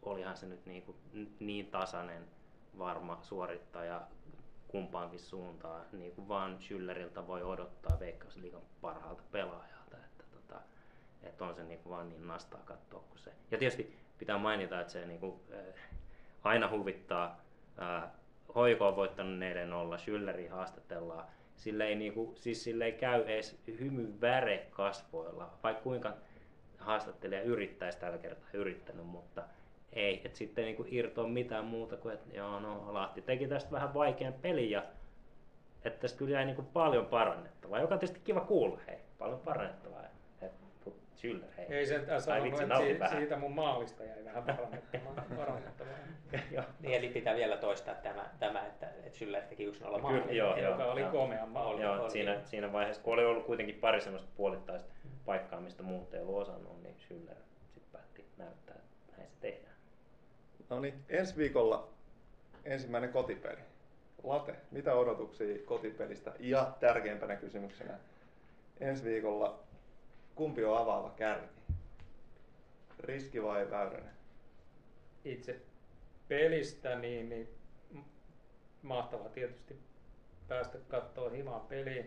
olihan 0.02 0.37
se 0.37 0.46
nyt 0.46 0.66
niin, 0.66 0.83
kuin, 0.83 0.96
niin 1.40 1.66
tasainen 1.66 2.24
varma 2.78 3.18
suorittaja 3.22 4.02
kumpaankin 4.68 5.20
suuntaan, 5.20 5.87
niin 5.92 6.12
kuin 6.12 6.28
vaan 6.28 6.59
Schülleriltä 6.59 7.26
voi 7.26 7.42
odottaa 7.42 8.00
Veikkausliigan 8.00 8.62
parhaalta 8.81 9.22
pelaajalta. 9.33 9.82
Että, 11.25 11.45
on 11.45 11.55
se 11.55 11.63
niin 11.63 11.81
vaan 11.89 12.09
niin 12.09 12.27
nastaa 12.27 12.61
katsoa 12.65 13.01
kuin 13.01 13.19
se. 13.19 13.33
Ja 13.51 13.59
tietysti 13.59 13.97
pitää 14.19 14.39
mainita, 14.39 14.81
että 14.81 14.93
se 14.93 15.07
niin 15.07 15.21
kuin, 15.21 15.35
äh, 15.53 15.75
aina 16.45 16.71
huvittaa. 16.71 17.41
Äh, 17.83 18.11
Hoiko 18.55 18.89
on 18.89 18.97
voittanut 18.97 19.39
4-0, 19.39 19.99
Schülleri 19.99 20.49
haastatellaan. 20.49 21.25
Sille 21.57 21.87
ei, 21.87 21.95
niin 21.95 22.13
kuin, 22.13 22.37
siis 22.37 22.65
sille 22.65 22.85
ei 22.85 22.93
käy 22.93 23.23
edes 23.27 23.63
hymy 23.81 24.21
väre 24.21 24.67
kasvoilla, 24.71 25.51
vaikka 25.63 25.83
kuinka 25.83 26.15
haastattelija 26.79 27.43
yrittäisi 27.43 27.99
tällä 27.99 28.19
kertaa 28.19 28.49
yrittänyt, 28.53 29.07
mutta 29.07 29.43
ei, 29.93 30.21
että 30.25 30.39
sitten 30.39 30.65
niin 30.65 30.87
irtoa 30.87 31.29
mitään 31.29 31.65
muuta 31.65 31.97
kuin, 31.97 32.15
että 32.15 32.37
joo, 32.37 32.61
no 32.61 32.95
Lahti 32.95 33.23
teki 33.23 33.49
tästä 33.49 33.71
vähän 33.71 33.95
vaikean 33.95 34.33
pelin 34.33 34.71
ja 34.71 34.83
että 35.85 36.01
tästä 36.01 36.19
kyllä 36.19 36.33
jäi 36.33 36.45
niin 36.45 36.67
paljon 36.73 37.07
parannettavaa, 37.07 37.81
joka 37.81 37.95
on 37.95 38.01
tietysti 38.01 38.21
kiva 38.25 38.41
kuulla, 38.41 38.81
hei, 38.87 38.99
paljon 39.19 39.41
parannettavaa. 39.41 40.03
Schüller, 41.23 41.57
hei. 41.57 41.67
Ei 41.69 41.87
se 41.87 42.21
sanonut, 42.21 42.61
että 42.61 43.09
si- 43.09 43.17
siitä 43.17 43.37
mun 43.37 43.55
maalista 43.55 44.05
jäi 44.05 44.25
vähän 44.25 44.45
parannettavaa. 45.37 45.93
niin, 46.81 46.95
eli 46.95 47.09
pitää 47.09 47.35
vielä 47.35 47.57
toistaa 47.57 47.95
tämä, 47.95 48.31
tämä 48.39 48.67
että, 48.67 48.89
että 48.89 49.19
Schüller 49.19 49.43
teki 49.49 49.71
1-0 49.71 50.01
maali, 50.01 50.37
joo, 50.37 50.57
joka 50.57 50.83
joo, 50.83 50.93
oli 50.93 51.05
komea 51.05 51.47
maali. 51.47 51.83
Joo, 51.83 52.03
oli, 52.03 52.11
siinä, 52.11 52.41
siinä 52.45 52.73
vaiheessa, 52.73 53.03
kun 53.03 53.13
oli 53.13 53.25
ollut 53.25 53.47
kuitenkin 53.47 53.75
pari 53.75 54.01
semmoista 54.01 54.31
puolittaista 54.37 54.93
paikkaa, 55.25 55.61
mistä 55.61 55.83
muut 55.83 56.15
ei 56.15 56.21
ollut 56.21 56.43
osannut, 56.43 56.83
niin 56.83 56.97
Schüller 56.97 57.37
sitten 57.75 57.93
päätti 57.93 58.25
näyttää, 58.37 58.75
että 58.75 59.17
näin 59.17 59.29
se 59.29 59.37
tehdään. 59.41 59.75
No 60.71 60.81
niin, 60.81 60.95
ensi 61.09 61.37
viikolla 61.37 61.89
ensimmäinen 62.65 63.13
kotipeli. 63.13 63.61
Late, 64.23 64.55
mitä 64.71 64.95
odotuksia 64.95 65.59
kotipelistä? 65.65 66.33
Ja 66.39 66.73
tärkeimpänä 66.81 67.37
kysymyksenä, 67.37 67.99
ensi 68.81 69.05
viikolla 69.05 69.59
kumpi 70.35 70.64
on 70.64 70.79
avaava 70.79 71.11
kärki? 71.11 71.62
Riski 72.99 73.42
vai 73.42 73.71
Väyrynen? 73.71 74.14
Itse 75.25 75.61
pelistä, 76.29 76.99
niin, 76.99 77.29
niin 77.29 77.49
mahtavaa 78.83 79.29
tietysti 79.29 79.79
päästä 80.49 80.79
katsoa 80.88 81.31
himaa 81.31 81.61
peliä. 81.61 82.05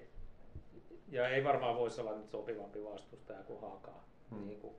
Ja 1.09 1.29
ei 1.29 1.43
varmaan 1.43 1.75
voisi 1.75 2.01
olla 2.01 2.15
nyt 2.15 2.29
sopivampi 2.29 2.83
vastustaja 2.83 3.43
kuin 3.43 3.61
Hakaa. 3.61 4.03
Hmm. 4.29 4.47
Niin 4.47 4.59
kuin 4.59 4.75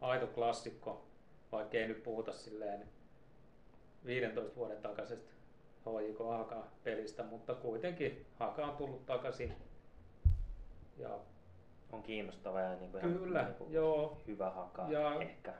aito 0.00 0.26
klassikko, 0.26 1.06
vaikka 1.52 1.76
ei 1.76 1.88
nyt 1.88 2.02
puhuta 2.02 2.32
silleen 2.32 2.88
15 4.06 4.56
vuoden 4.56 4.82
takaisesta 4.82 5.32
HJK 5.86 6.18
Haka 6.18 6.66
pelistä, 6.84 7.22
mutta 7.22 7.54
kuitenkin 7.54 8.26
Haka 8.38 8.66
on 8.66 8.76
tullut 8.76 9.06
takaisin 9.06 9.52
ja 10.96 11.18
on 11.92 12.02
kiinnostava 12.02 12.60
ja 12.60 12.76
niin 12.76 12.90
kuin 12.90 13.02
Kyllä, 13.02 13.40
ihan, 13.40 13.50
niin 13.50 13.58
kuin 13.58 13.72
joo. 13.72 14.20
hyvä 14.26 14.50
hakaa 14.50 14.90
ja 14.92 15.20
ehkä. 15.20 15.52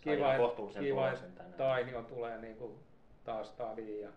kiva, 0.00 0.34
kiva 0.80 1.10
että 1.10 1.44
Tainio 1.56 2.02
tulee 2.02 2.38
niin 2.38 2.56
kuin 2.56 2.78
taas 3.24 3.48
stadiin 3.48 4.00
ja 4.00 4.10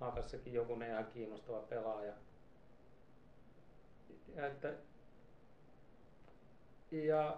Hakassakin 0.00 0.52
joku 0.52 0.76
ihan 0.88 1.06
kiinnostava 1.06 1.58
pelaaja. 1.58 2.12
Ja, 4.36 4.46
että, 4.46 4.72
ja 6.90 7.36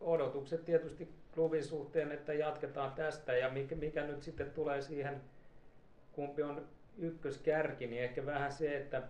odotukset 0.00 0.64
tietysti 0.64 1.08
klubin 1.34 1.64
suhteen, 1.64 2.12
että 2.12 2.34
jatketaan 2.34 2.92
tästä 2.92 3.36
ja 3.36 3.50
mikä, 3.50 3.74
mikä 3.74 4.04
nyt 4.04 4.22
sitten 4.22 4.50
tulee 4.50 4.82
siihen, 4.82 5.20
kumpi 6.12 6.42
on 6.42 6.66
ykköskärki, 6.98 7.86
niin 7.86 8.02
ehkä 8.02 8.26
vähän 8.26 8.52
se, 8.52 8.76
että 8.76 9.02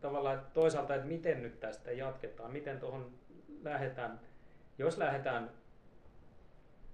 tavallaan 0.00 0.38
että 0.38 0.50
toisaalta, 0.54 0.94
että 0.94 1.06
miten 1.06 1.42
nyt 1.42 1.60
tästä 1.60 1.92
jatketaan, 1.92 2.52
miten 2.52 2.80
tuohon 2.80 3.10
lähdetään, 3.62 4.20
jos 4.78 4.98
lähdetään 4.98 5.50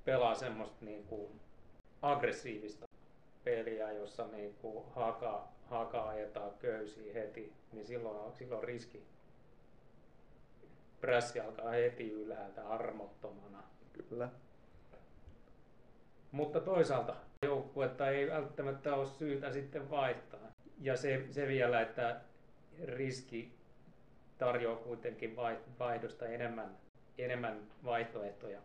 pelaa 0.05 0.35
semmoista 0.35 0.85
niin 0.85 1.05
kuin 1.05 1.41
aggressiivista 2.03 2.87
peliä, 3.45 3.93
jossa 3.93 4.27
niin 4.27 4.55
kuin 4.55 4.85
haka, 4.95 5.49
haka 5.71 6.09
ajetaan 6.09 6.51
köysiä 6.59 7.13
heti, 7.15 7.53
niin 7.73 7.87
silloin, 7.87 8.33
silloin 8.33 8.65
riski. 8.65 9.03
Prässi 11.01 11.41
alkaa 11.41 11.71
heti 11.71 12.13
ylhäältä 12.13 12.69
armottomana. 12.69 13.63
Kyllä. 14.09 14.29
Mutta 16.33 16.61
toisaalta 16.61 17.15
joukkuetta 17.43 18.11
ei 18.11 18.31
välttämättä 18.31 18.95
ole 18.95 19.07
syytä 19.07 19.53
sitten 19.53 19.91
vaihtaa. 19.91 20.53
Ja 20.81 20.97
se, 20.97 21.27
se 21.31 21.49
vielä, 21.49 21.81
että 21.81 22.21
riski 22.85 23.53
tarjoaa 24.39 24.77
kuitenkin 24.77 25.37
vaihdosta 25.79 26.27
enemmän, 26.27 26.77
enemmän 27.19 27.61
vaihtoehtoja 27.85 28.61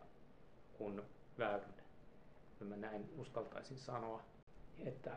kuin 0.78 1.02
Väyrynen. 1.40 1.78
Mä 2.60 2.76
näin 2.76 3.10
uskaltaisin 3.18 3.78
sanoa, 3.78 4.24
että 4.86 5.12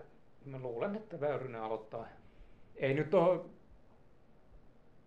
mä 0.44 0.58
luulen, 0.58 0.96
että 0.96 1.20
Väyrynen 1.20 1.62
aloittaa. 1.62 2.06
Ei 2.76 2.94
nyt 2.94 3.14
ole, 3.14 3.40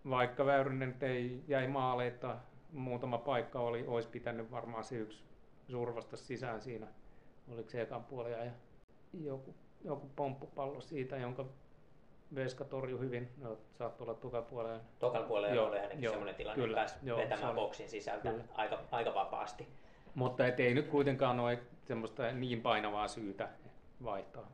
vaikka 0.09 0.45
Väyrynen 0.45 0.95
ei 1.01 1.43
jäi 1.47 1.67
maaleita, 1.67 2.37
muutama 2.71 3.17
paikka 3.17 3.59
oli, 3.59 3.87
olisi 3.87 4.09
pitänyt 4.09 4.51
varmaan 4.51 4.83
se 4.83 4.95
yksi 4.95 5.23
survasta 5.67 6.17
sisään 6.17 6.61
siinä, 6.61 6.87
oliko 7.47 7.69
se 7.69 7.81
ekan 7.81 8.03
puolia 8.03 8.45
ja 8.45 8.51
joku, 9.13 9.55
joku 9.83 10.09
pomppupallo 10.15 10.81
siitä, 10.81 11.17
jonka 11.17 11.45
Veska 12.35 12.65
torjui 12.65 12.99
hyvin, 12.99 13.29
no, 13.37 13.57
saattoi 13.77 14.05
olla 14.05 14.15
tokan 14.15 14.45
puolella. 14.45 14.79
Tokan 14.99 15.23
puolella 15.23 15.55
joo, 15.55 15.67
oli 15.67 15.77
ainakin 15.79 16.03
joo, 16.03 16.11
sellainen 16.11 16.35
tilanne, 16.35 16.63
kyllä, 16.63 16.81
että 16.81 16.93
pääsi 16.93 17.07
joo, 17.09 17.17
vetämään 17.17 17.55
boksin 17.55 17.89
sisältä 17.89 18.29
kyllä. 18.29 18.43
aika, 18.53 18.79
aika 18.91 19.13
vapaasti. 19.13 19.67
Mutta 20.15 20.47
et 20.47 20.59
ei 20.59 20.73
nyt 20.73 20.87
kuitenkaan 20.87 21.39
ole 21.39 21.59
semmoista 21.85 22.31
niin 22.31 22.61
painavaa 22.61 23.07
syytä 23.07 23.49
vaihtaa. 24.03 24.51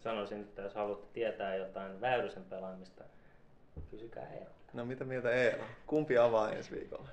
Sanoisin, 0.00 0.40
että 0.40 0.62
jos 0.62 0.74
haluatte 0.74 1.06
tietää 1.12 1.54
jotain 1.54 2.00
Väyrysen 2.00 2.44
pelaamista, 2.44 3.04
kysykää 3.90 4.32
Eero. 4.32 4.50
No 4.72 4.84
mitä 4.84 5.04
mieltä 5.04 5.30
Eero? 5.30 5.64
Kumpi 5.86 6.18
avaa 6.18 6.50
ensi 6.50 6.70
viikolla? 6.70 7.08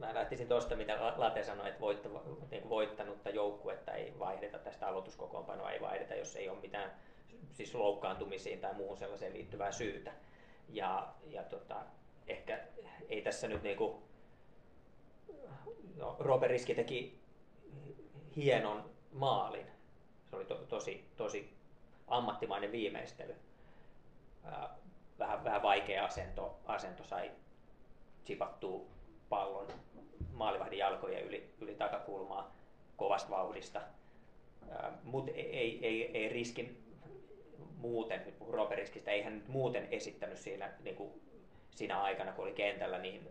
mä 0.00 0.14
lähtisin 0.14 0.48
tuosta, 0.48 0.76
mitä 0.76 0.98
Late 1.16 1.42
sanoi, 1.42 1.68
että 1.68 1.80
voittava, 1.80 2.22
niin 2.50 2.68
voittanutta 2.68 3.30
joukkuetta 3.30 3.92
ei 3.92 4.14
vaihdeta, 4.18 4.58
tästä 4.58 4.86
aloituskokoonpanoa 4.86 5.70
ei 5.70 5.80
vaihdeta, 5.80 6.14
jos 6.14 6.36
ei 6.36 6.48
ole 6.48 6.60
mitään 6.60 6.90
siis 7.52 7.74
loukkaantumisiin 7.74 8.60
tai 8.60 8.74
muuhun 8.74 8.96
sellaiseen 8.96 9.32
liittyvää 9.32 9.72
syytä. 9.72 10.12
Ja, 10.68 11.14
ja 11.26 11.42
tota, 11.42 11.82
ehkä 12.26 12.60
ei 13.08 13.22
tässä 13.22 13.48
nyt 13.48 13.62
niinku, 13.62 14.02
no, 15.96 16.16
Robert 16.18 16.52
Riski 16.52 16.74
teki 16.74 17.20
hienon 18.36 18.90
maalin. 19.12 19.66
Se 20.30 20.36
oli 20.36 20.44
to, 20.44 20.54
tosi, 20.54 21.04
tosi 21.16 21.54
ammattimainen 22.08 22.72
viimeistely. 22.72 23.34
Vähän, 25.18 25.44
vähän 25.44 25.62
vaikea 25.62 26.04
asento, 26.04 26.58
asento 26.66 27.04
sai 27.04 27.30
chipattua 28.24 28.86
pallon 29.28 29.66
maalivahdin 30.32 30.78
jalkojen 30.78 31.24
yli, 31.24 31.54
yli 31.60 31.74
takakulmaa 31.74 32.54
kovasta 32.96 33.30
vauhdista. 33.30 33.80
Mutta 35.02 35.30
ei, 35.30 35.56
ei, 35.56 35.86
ei, 35.86 36.16
ei 36.16 36.28
riskin 36.28 36.79
muuten, 37.80 38.22
nyt 38.26 38.38
puhun 38.38 38.54
Roberiskistä, 38.54 39.10
ei 39.10 39.22
hän 39.22 39.34
nyt 39.34 39.48
muuten 39.48 39.88
esittänyt 39.90 40.38
siinä, 40.38 40.70
niin 40.84 40.96
kuin, 40.96 41.10
siinä 41.70 42.02
aikana, 42.02 42.32
kun 42.32 42.44
oli 42.44 42.52
kentällä, 42.52 42.98
niin 42.98 43.28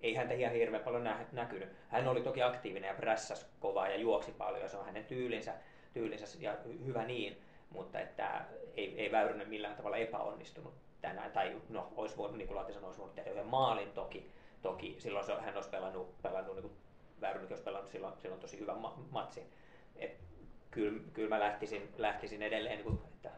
ei 0.00 0.14
häntä 0.14 0.34
ihan 0.34 0.52
hirveän 0.52 0.82
paljon 0.82 1.04
nä- 1.04 1.26
näkynyt. 1.32 1.68
Hän 1.88 2.08
oli 2.08 2.20
toki 2.20 2.42
aktiivinen 2.42 2.88
ja 2.88 2.94
prässäs 2.94 3.46
kovaa 3.60 3.88
ja 3.88 3.96
juoksi 3.96 4.32
paljon, 4.32 4.62
ja 4.62 4.68
se 4.68 4.76
on 4.76 4.84
hänen 4.84 5.04
tyylinsä, 5.04 5.54
tyylinsä 5.92 6.38
ja 6.40 6.56
hyvä 6.84 7.04
niin, 7.04 7.42
mutta 7.70 8.00
että 8.00 8.44
ei, 8.76 9.00
ei 9.00 9.12
Väyrynen 9.12 9.48
millään 9.48 9.76
tavalla 9.76 9.96
epäonnistunut 9.96 10.74
tänään, 11.00 11.32
tai 11.32 11.56
no, 11.68 11.92
olisi 11.96 12.16
voinut, 12.16 12.38
niin 12.38 12.48
kuin 12.48 12.56
Lahti 12.56 12.72
sanoi, 12.72 12.86
olisi 12.86 12.98
voinut 12.98 13.14
tehdä 13.14 13.30
yhden 13.30 13.46
maalin 13.46 13.92
toki, 13.92 14.30
Toki 14.62 14.96
silloin 14.98 15.26
se, 15.26 15.34
hän 15.34 15.54
olisi 15.54 15.70
pelannut, 15.70 16.22
pelannut 16.22 16.56
niin 16.56 16.76
Väyrynenkin 17.20 17.52
olisi 17.52 17.64
pelannut 17.64 17.90
silloin, 17.90 18.14
silloin 18.18 18.40
tosi 18.40 18.60
hyvän 18.60 18.78
ma- 18.78 18.98
matsin. 19.10 19.44
Kyllä, 20.70 21.00
kyllä 21.12 21.28
mä 21.28 21.40
lähtisin, 21.40 21.88
lähtisin 21.96 22.42
edelleen, 22.42 22.76
niin 22.76 22.84
kuin, 22.84 22.98
että, 23.04 23.30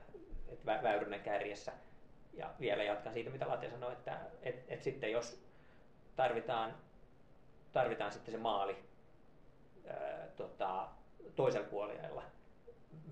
että 0.53 0.83
Väyrynen 0.83 1.21
kärjessä. 1.21 1.73
Ja 2.33 2.51
vielä 2.61 2.83
jatkan 2.83 3.13
siitä, 3.13 3.31
mitä 3.31 3.49
Late 3.49 3.71
sanoi, 3.71 3.93
että 3.93 4.19
et, 4.43 4.65
et 4.69 4.83
sitten 4.83 5.13
jos 5.13 5.45
tarvitaan, 6.17 6.75
tarvitaan 7.73 8.13
sitten 8.13 8.35
se 8.35 8.41
maali 8.41 8.77
ää, 9.89 10.27
tota, 10.37 10.89
toisella 11.37 11.69
puolella 11.69 12.23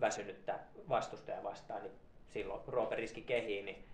väsynyttä 0.01 0.59
vastustajaa 0.89 1.43
vastaan, 1.43 1.83
niin 1.83 1.95
silloin 2.29 2.61
Roope 2.67 2.97
riski 2.97 3.23
kehiin, 3.23 3.65
niin 3.65 3.85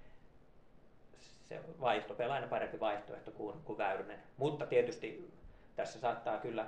se 1.48 1.60
vaihto 1.80 2.16
on 2.24 2.30
aina 2.30 2.46
parempi 2.46 2.80
vaihtoehto 2.80 3.30
kuin, 3.30 3.62
kuin 3.64 3.78
Väyrynen. 3.78 4.22
Mutta 4.36 4.66
tietysti 4.66 5.32
tässä 5.76 6.00
saattaa 6.00 6.38
kyllä, 6.38 6.66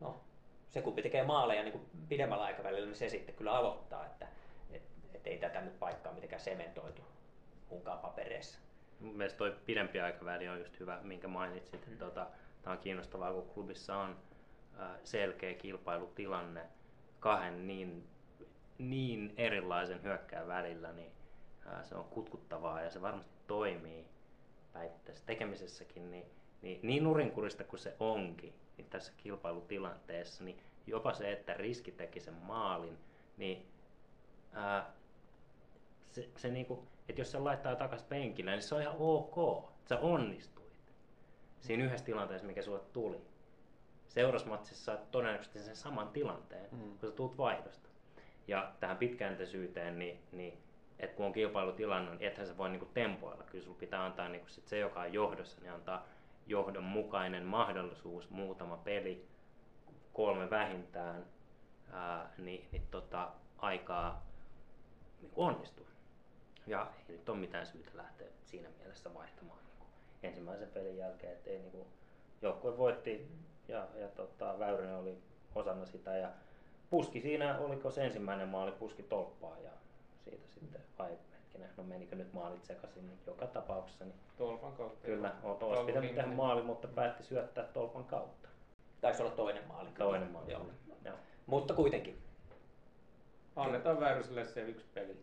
no 0.00 0.20
se 0.70 0.82
kumpi 0.82 1.02
tekee 1.02 1.22
maaleja 1.22 1.62
niin 1.62 1.72
kuin 1.72 1.86
pidemmällä 2.08 2.44
aikavälillä, 2.44 2.86
niin 2.86 2.96
se 2.96 3.08
sitten 3.08 3.34
kyllä 3.34 3.52
aloittaa, 3.52 4.06
että 4.06 4.28
et, 5.18 5.26
et 5.26 5.32
ei 5.32 5.38
tätä 5.38 5.60
nyt 5.60 5.78
paikkaa 5.78 6.12
mitenkään 6.12 6.40
sementoitu 6.40 7.02
munkaan 7.70 7.98
papereissa. 7.98 8.58
Mielestäni 9.00 9.38
toi 9.38 9.60
pidempi 9.66 10.00
aikaväli 10.00 10.48
on 10.48 10.58
just 10.58 10.80
hyvä, 10.80 10.98
minkä 11.02 11.28
mainitsit. 11.28 11.86
Mm. 11.86 11.98
Tota, 11.98 12.26
tämä 12.62 12.72
on 12.72 12.78
kiinnostavaa, 12.78 13.32
kun 13.32 13.50
klubissa 13.54 13.96
on 13.96 14.16
selkeä 15.04 15.54
kilpailutilanne 15.54 16.62
kahden 17.20 17.66
niin, 17.66 18.08
niin 18.78 19.34
erilaisen 19.36 20.02
hyökkään 20.02 20.48
välillä, 20.48 20.92
niin 20.92 21.12
se 21.82 21.94
on 21.94 22.04
kutkuttavaa 22.04 22.82
ja 22.82 22.90
se 22.90 23.02
varmasti 23.02 23.34
toimii 23.46 24.06
päivittäisessä 24.72 25.26
tekemisessäkin, 25.26 26.10
niin, 26.10 26.26
niin, 26.62 26.80
niin 26.82 27.04
nurinkurista 27.04 27.64
kuin 27.64 27.80
se 27.80 27.96
onkin 28.00 28.54
niin 28.76 28.90
tässä 28.90 29.12
kilpailutilanteessa, 29.16 30.44
niin 30.44 30.58
jopa 30.86 31.14
se, 31.14 31.32
että 31.32 31.54
riski 31.54 31.92
teki 31.92 32.20
sen 32.20 32.34
maalin, 32.34 32.98
niin 33.36 33.66
ää, 34.52 34.92
se, 36.22 36.28
se 36.36 36.50
niinku, 36.50 36.88
että 37.08 37.20
jos 37.20 37.30
se 37.30 37.38
laittaa 37.38 37.76
takaisin 37.76 38.08
penkille, 38.08 38.50
niin 38.50 38.62
se 38.62 38.74
on 38.74 38.82
ihan 38.82 38.96
ok, 38.98 39.64
sä 39.88 39.98
onnistuit 39.98 40.58
siinä 41.60 41.84
yhdessä 41.84 42.06
tilanteessa, 42.06 42.46
mikä 42.46 42.62
sulle 42.62 42.80
tuli. 42.92 43.20
Seuraavassa 44.08 44.48
matsissa 44.48 44.84
saat 44.84 45.10
todennäköisesti 45.10 45.58
sen 45.58 45.76
saman 45.76 46.08
tilanteen, 46.08 46.68
mm. 46.72 46.98
kun 46.98 47.10
sä 47.10 47.16
tulet 47.16 47.38
vaihdosta. 47.38 47.88
Ja 48.48 48.72
tähän 48.80 48.96
pitkäjänteisyyteen, 48.96 49.98
niin, 49.98 50.22
niin 50.32 50.58
että 50.98 51.16
kun 51.16 51.26
on 51.26 51.32
kilpailutilanne, 51.32 52.10
niin 52.10 52.22
ethän 52.22 52.46
se 52.46 52.56
voi 52.56 52.68
niinku 52.68 52.88
tempoilla. 52.94 53.44
Kyllä 53.44 53.64
sulla 53.64 53.78
pitää 53.78 54.04
antaa 54.04 54.28
niinku 54.28 54.48
sit 54.48 54.68
se, 54.68 54.78
joka 54.78 55.00
on 55.00 55.12
johdossa, 55.12 55.60
niin 55.60 55.72
antaa 55.72 56.06
johdonmukainen 56.46 57.44
mahdollisuus, 57.44 58.30
muutama 58.30 58.76
peli, 58.76 59.28
kolme 60.12 60.50
vähintään, 60.50 61.26
ää, 61.92 62.32
niin, 62.38 62.68
niin 62.72 62.86
tota, 62.90 63.28
aikaa 63.58 64.26
niin 65.20 65.32
onnistua. 65.36 65.87
Ja 66.68 66.86
ei 67.08 67.16
nyt 67.16 67.28
ole 67.28 67.38
mitään 67.38 67.66
syytä 67.66 67.90
lähteä 67.94 68.26
siinä 68.44 68.68
mielessä 68.78 69.14
vaihtamaan 69.14 69.58
niin 69.64 69.76
kuin 69.78 69.88
ensimmäisen 70.22 70.68
pelin 70.68 70.96
jälkeen, 70.96 71.32
että 71.32 71.50
ei 71.50 71.58
niin 71.58 71.70
kuin, 71.70 71.86
joukkue 72.42 72.78
voitti 72.78 73.28
ja, 73.68 73.86
ja 73.94 74.08
tota, 74.08 74.58
Väyrynen 74.58 74.96
oli 74.96 75.18
osana 75.54 75.86
sitä 75.86 76.16
ja 76.16 76.30
puski 76.90 77.20
siinä, 77.20 77.58
oliko 77.58 77.90
se 77.90 78.04
ensimmäinen 78.04 78.48
maali, 78.48 78.72
puski 78.72 79.02
tolppaa 79.02 79.58
ja 79.58 79.70
siitä 80.24 80.48
sitten, 80.48 80.80
ai 80.98 81.18
hetkinen, 81.32 81.70
no 81.76 81.82
menikö 81.84 82.16
nyt 82.16 82.32
maalit 82.32 82.64
sekaisin, 82.64 83.06
niin 83.06 83.18
joka 83.26 83.46
tapauksessa. 83.46 84.04
Niin 84.04 84.14
tolpan 84.38 84.72
kautta. 84.72 85.06
Kyllä, 85.06 85.34
olisi 85.42 85.84
pitänyt 85.84 86.14
tehdä 86.14 86.28
maali, 86.28 86.62
mutta 86.62 86.88
päätti 86.88 87.22
syöttää 87.22 87.64
tolpan 87.64 88.04
kautta. 88.04 88.48
Taisi 89.00 89.22
olla 89.22 89.32
toinen 89.32 89.68
maali. 89.68 89.88
Toinen 89.98 90.30
maali, 90.30 90.52
joo. 90.52 90.66
joo. 91.04 91.16
Mutta 91.46 91.74
kuitenkin. 91.74 92.18
Annetaan 93.56 94.00
Väyryselle 94.00 94.44
se 94.44 94.60
yksi 94.60 94.86
peli. 94.94 95.16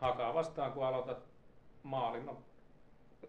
Hakaa 0.00 0.34
vastaan, 0.34 0.72
kun 0.72 0.84
aloitat 0.84 1.18
maalin. 1.82 2.26
No, 2.26 2.42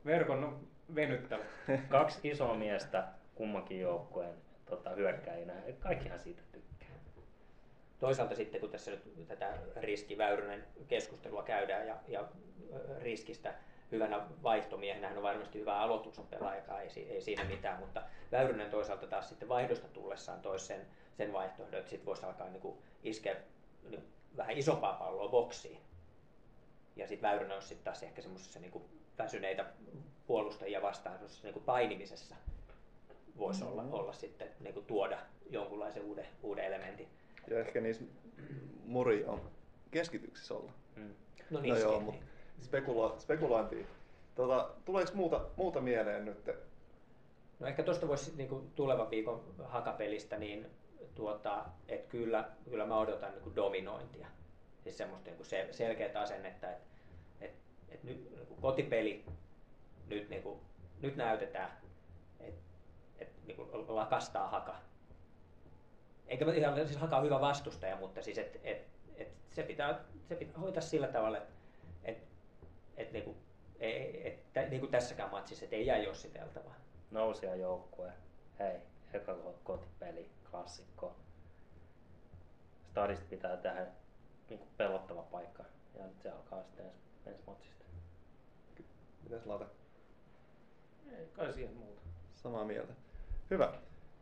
verkon 0.05 0.41
no, 0.41 0.53
venyttävä. 0.95 1.43
Kaksi 1.89 2.27
isoa 2.27 2.53
miestä 2.53 3.07
kummankin 3.35 3.79
joukkueen 3.79 4.35
tota, 4.65 4.89
hyökkäinä. 4.89 5.53
Kaikkihan 5.79 6.19
siitä 6.19 6.41
tykkää. 6.51 6.89
Toisaalta 7.99 8.35
sitten, 8.35 8.61
kun 8.61 8.69
tässä 8.69 8.91
nyt 8.91 9.27
tätä 9.27 9.53
riskiväyrynen 9.75 10.63
keskustelua 10.87 11.43
käydään 11.43 11.87
ja, 11.87 11.95
ja 12.07 12.27
riskistä 13.01 13.53
hyvänä 13.91 14.21
vaihtomiehenä, 14.43 15.07
hän 15.07 15.17
on 15.17 15.23
varmasti 15.23 15.59
hyvä 15.59 15.79
aloituksen 15.79 16.27
pelaaja, 16.27 16.79
ei, 16.79 17.09
ei 17.09 17.21
siinä 17.21 17.43
mitään, 17.43 17.79
mutta 17.79 18.01
Väyrynen 18.31 18.71
toisaalta 18.71 19.07
taas 19.07 19.29
sitten 19.29 19.49
vaihdosta 19.49 19.87
tullessaan 19.87 20.41
toisi 20.41 20.65
sen, 20.65 20.87
sen 21.17 21.33
vaihtoehdon, 21.33 21.79
että 21.79 21.89
sitten 21.89 22.05
voisi 22.05 22.25
alkaa 22.25 22.49
niin 22.49 22.61
kuin 22.61 22.77
iskeä 23.03 23.35
niin 23.89 24.13
vähän 24.37 24.57
isompaa 24.57 24.93
palloa 24.93 25.29
boksiin. 25.29 25.88
Ja 26.95 27.07
sitten 27.07 27.29
Väyrynen 27.29 27.55
olisi 27.55 27.67
sitten 27.67 27.85
taas 27.85 28.03
ehkä 28.03 28.21
semmoisessa 28.21 28.59
niin 28.59 28.81
väsyneitä 29.17 29.65
puolustajia 30.27 30.81
vastaan 30.81 31.15
semmoisessa 31.15 31.47
niin 31.47 31.63
painimisessa 31.63 32.35
voisi 33.37 33.63
mm-hmm. 33.63 33.79
olla, 33.79 33.97
olla 33.99 34.13
sitten 34.13 34.47
niin 34.59 34.73
kuin 34.73 34.85
tuoda 34.85 35.19
jonkunlaisen 35.49 36.03
uuden, 36.03 36.25
uuden 36.43 36.65
elementin. 36.65 37.07
Ja 37.49 37.59
ehkä 37.59 37.81
niissä 37.81 38.03
muri 38.85 39.25
on 39.25 39.41
keskityksissä 39.91 40.53
olla. 40.53 40.71
Mm. 40.95 41.13
No, 41.49 41.61
niin, 41.61 41.73
no 41.73 41.79
joo, 41.79 41.99
mutta 41.99 42.25
spekula- 42.61 43.19
spekulointiin. 43.19 43.87
Tota, 44.35 44.69
tuleeko 44.85 45.11
muuta, 45.13 45.45
muuta 45.57 45.81
mieleen 45.81 46.25
nyt? 46.25 46.49
No 47.59 47.67
ehkä 47.67 47.83
tuosta 47.83 48.07
voisi 48.07 48.33
niin 48.35 48.71
tulevan 48.75 49.09
viikon 49.09 49.43
hakapelistä, 49.63 50.37
niin 50.37 50.65
tuota, 51.15 51.65
että 51.87 52.09
kyllä, 52.09 52.49
kyllä 52.69 52.85
mä 52.85 52.99
odotan 52.99 53.31
niin 53.31 53.43
kuin 53.43 53.55
dominointia. 53.55 54.27
Siis 54.83 54.97
semmoista 54.97 55.29
niin 55.29 55.39
sel- 55.39 55.73
selkeät 55.73 56.15
asennetta, 56.15 56.71
että 56.71 56.83
et, 57.41 57.51
et 57.89 58.03
nyt 58.03 58.31
niin 58.31 58.47
kuin 58.47 58.61
kotipeli, 58.61 59.25
nyt, 60.07 60.29
niin 60.29 60.43
kuin, 60.43 60.59
nyt 61.01 61.15
näytetään, 61.15 61.71
että 62.39 62.61
et, 63.19 63.29
niin 63.45 63.55
kuin 63.55 63.95
lakastaa 63.95 64.47
haka. 64.47 64.75
Eikä 66.27 66.53
ihan 66.53 66.75
siis 66.87 66.97
haka 66.97 67.17
on 67.17 67.23
hyvä 67.23 67.41
vastustaja, 67.41 67.95
mutta 67.95 68.21
siis 68.21 68.37
et, 68.37 68.59
et, 68.63 68.87
et 69.15 69.27
se, 69.51 69.63
pitää, 69.63 69.99
se 70.29 70.35
pitää 70.35 70.59
hoitaa 70.59 70.81
sillä 70.81 71.07
tavalla, 71.07 71.37
että 71.37 71.53
et, 72.03 72.17
et, 72.97 73.11
niin 73.11 73.23
kuin, 73.23 73.37
ei, 73.79 74.27
et, 74.27 74.69
niin 74.69 74.79
kuin 74.79 74.91
tässäkään 74.91 75.31
matsissa, 75.31 75.65
että 75.65 75.75
ei 75.75 75.85
jää 75.85 75.97
jossiteltavaa. 75.97 76.75
Nousia 77.11 77.55
joukkue. 77.55 78.11
Hei, 78.59 78.79
eka 79.13 79.35
kotipeli 79.63 80.29
klassikko. 80.51 81.15
Stadista 82.91 83.25
pitää 83.29 83.57
tehdä 83.57 83.85
niin 84.49 84.59
kuin 84.59 84.69
pelottava 84.77 85.21
paikka 85.21 85.63
ja 85.95 86.03
nyt 86.03 86.21
se 86.21 86.31
alkaa 86.31 86.63
sitten 86.63 86.85
ensi, 86.85 86.99
ensi 87.25 87.43
matsista. 87.47 87.85
Mitäs 89.23 89.45
Late? 89.45 89.65
Ei 91.17 91.27
kai 91.27 91.53
siihen 91.53 91.73
muuta. 91.73 92.01
Samaa 92.35 92.65
mieltä. 92.65 92.93
Hyvä. 93.49 93.73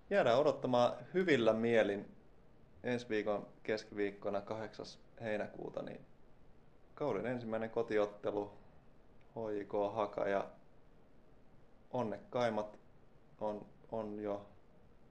Jäädään 0.10 0.40
odottamaan 0.40 0.94
hyvillä 1.14 1.54
mielin 1.54 2.16
ensi 2.84 3.10
viikon 3.10 3.48
keskiviikkona 3.64 4.42
8. 4.42 4.86
heinäkuuta 5.22 5.82
niin 5.82 6.06
kauden 6.96 7.26
ensimmäinen 7.26 7.70
kotiottelu 7.70 8.52
HJK 9.36 9.74
Haka 9.94 10.28
ja 10.28 10.48
onnekkaimmat 11.92 12.80
on, 13.42 13.66
on 13.92 14.20
jo 14.20 14.46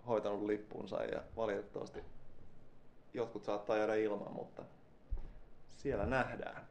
hoitanut 0.07 0.43
lippunsa 0.43 1.05
ja 1.05 1.23
valitettavasti 1.37 2.01
jotkut 3.15 3.45
saattaa 3.45 3.77
jäädä 3.77 3.95
ilman, 3.95 4.33
mutta 4.33 4.63
siellä 5.77 6.07
nähdään. 6.07 6.67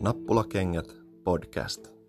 Nappulakengät 0.00 0.96
podcast. 1.24 1.99